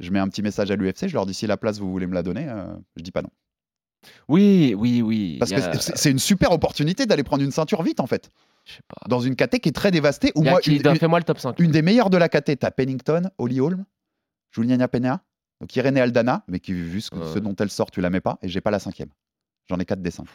[0.00, 1.08] Je mets un petit message à l'UFC.
[1.08, 2.46] Je leur dis si la place vous voulez me la donner.
[2.48, 2.66] euh,
[2.96, 3.28] je dis pas non.
[4.28, 5.36] Oui, oui, oui.
[5.38, 8.30] Parce que c'est- une super opportunité d'aller prendre une ceinture vite en fait.
[8.64, 9.08] Je sais pas.
[9.08, 10.32] Dans une KT qui est très dévastée.
[10.36, 11.58] A moi, qui- une, une- Fais-moi le top 5.
[11.58, 13.84] une des meilleures de la KT, t'as Pennington, Holly Holm,
[14.52, 15.22] Juliana Pena,
[15.60, 18.38] donc Irene Aldana, mais qui vu ce, dont elle sort, tu la mets pas.
[18.42, 19.08] Et j'ai pas la cinquième.
[19.68, 20.26] J'en ai quatre des cinq.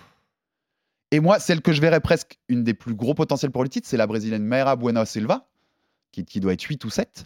[1.11, 3.88] Et moi, celle que je verrais presque une des plus gros potentiels pour le titre,
[3.88, 5.47] c'est la brésilienne Mayra Bueno Silva,
[6.11, 7.26] qui, qui doit être 8 ou 7.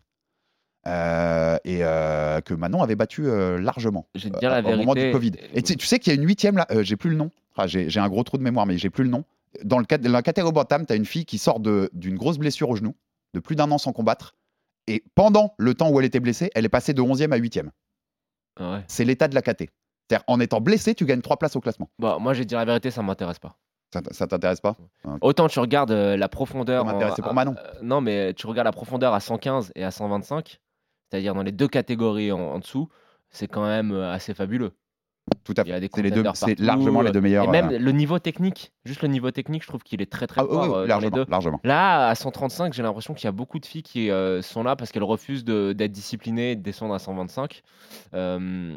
[0.87, 4.75] Euh, et euh, que Manon avait battu euh, largement Je vais te dire la au
[4.77, 5.11] moment du.
[5.11, 5.31] Covid.
[5.53, 7.29] Et tu sais- tu sais qu'il y a une huitième là, j'ai plus le nom.
[7.65, 9.23] J'ai j'ai un gros trou de mémoire, mais j'ai plus le nom.
[9.63, 12.37] Dans le de la catégorie Bantam, tu as une fille qui sort de- d'une grosse
[12.37, 12.95] blessure au genou,
[13.33, 14.35] de plus d'un an sans combattre.
[14.87, 17.69] Et pendant le temps où elle était blessée, elle est passée de 11e à 8e.
[18.59, 18.83] Ah ouais.
[18.87, 19.69] C'est l'état de la KT.
[20.09, 21.89] C'est-à-dire, en étant blessé, tu gagnes 3 places au classement.
[21.99, 23.55] Bon, moi, je vais te dire la vérité, ça m'intéresse pas.
[23.93, 24.75] Ça, t- ça t'intéresse pas?
[25.21, 26.85] Autant tu regardes euh, la profondeur.
[26.85, 27.55] Ça en- pour à- Manon.
[27.57, 30.59] euh, non, mais tu regardes la profondeur à 115 et à 125,
[31.11, 32.87] c'est-à-dire dans les deux catégories en, en dessous,
[33.29, 34.71] c'est quand même euh, assez fabuleux.
[35.43, 35.89] Tout à fait.
[35.93, 37.43] C'est les deux, contenders c'est partout, largement les deux meilleurs.
[37.45, 40.25] Et même euh, le niveau technique, juste le niveau technique, je trouve qu'il est très
[40.25, 41.25] très ah, fort oui, euh, les largement, deux.
[41.29, 41.59] largement.
[41.63, 44.75] Là, à 135, j'ai l'impression qu'il y a beaucoup de filles qui euh, sont là
[44.75, 47.61] parce qu'elles refusent d'être disciplinées et de descendre à 125.
[48.13, 48.75] Euh,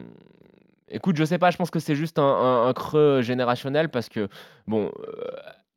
[0.89, 4.09] écoute, je sais pas, je pense que c'est juste un, un- un creux générationnel parce
[4.09, 4.29] que,
[4.67, 5.25] bon, euh,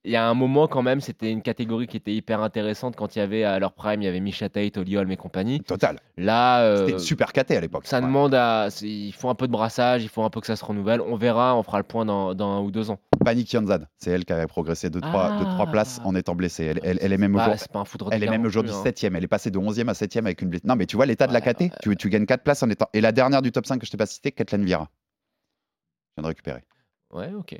[0.08, 3.16] il y a un moment quand même, c'était une catégorie qui était hyper intéressante quand
[3.16, 5.62] il y avait à leur prime, il y avait Misha Tate, Holm et compagnie.
[5.62, 5.99] Total.
[6.18, 7.86] Là, euh, C'était une super KT à l'époque.
[7.86, 8.03] ça Ouais.
[8.05, 8.70] demande à.
[8.82, 11.01] Il faut un peu de brassage, il faut un peu que ça se renouvelle.
[11.01, 12.99] On verra, on fera le point dans, dans un ou deux ans.
[13.24, 15.72] Pani Kianzad, c'est elle qui avait progressé de 3, de trois Ah.
[15.72, 16.66] places en étant blessée.
[16.66, 18.08] Elle, elle- elle est même Bah, aujourd'hui.
[18.12, 18.84] Elle est même aujourd'hui hein.
[18.84, 20.68] 7 Elle est passée de 11e à 7e avec une blessure.
[20.68, 21.72] Non, mais tu vois l'état de la Ouais, KT.
[21.82, 22.88] Tu, tu gagnes 4 places en étant.
[22.93, 24.89] Et la dernière du top 5 que je t'ai pas cité, Kathleen Vieira.
[26.10, 26.64] Je viens de récupérer.
[27.12, 27.60] Ouais, ok.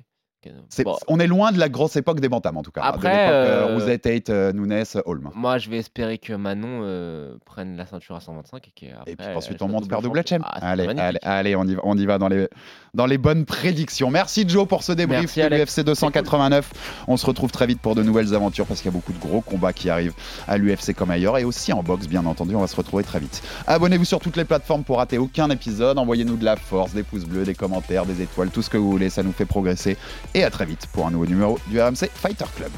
[0.84, 0.98] Bon.
[1.08, 2.82] On est loin de la grosse époque des bantams en tout cas.
[2.82, 5.30] Après, de l'époque, euh, euh, Tate, euh, Nunes, Holm.
[5.36, 9.12] Moi, je vais espérer que Manon euh, prenne la ceinture à 125 et qu'après.
[9.12, 10.20] Et puis ensuite on monte faire double.
[10.20, 12.48] Ah, c'est allez, allez, allez, on y va, on y va dans, les,
[12.94, 14.10] dans les bonnes prédictions.
[14.10, 15.78] Merci Joe pour ce débrief Merci, de Alex.
[15.78, 16.72] l'UFC 289.
[17.08, 19.20] On se retrouve très vite pour de nouvelles aventures parce qu'il y a beaucoup de
[19.20, 20.16] gros combats qui arrivent
[20.48, 22.56] à l'UFC comme ailleurs et aussi en boxe bien entendu.
[22.56, 23.42] On va se retrouver très vite.
[23.68, 25.98] Abonnez-vous sur toutes les plateformes pour rater aucun épisode.
[25.98, 28.90] Envoyez-nous de la force, des pouces bleus, des commentaires, des étoiles, tout ce que vous
[28.90, 29.10] voulez.
[29.10, 29.98] Ça nous fait progresser.
[30.38, 32.72] Et à très vite pour un nouveau numéro du RMC Fighter Club.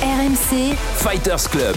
[0.00, 1.76] RMC, Fighters Club.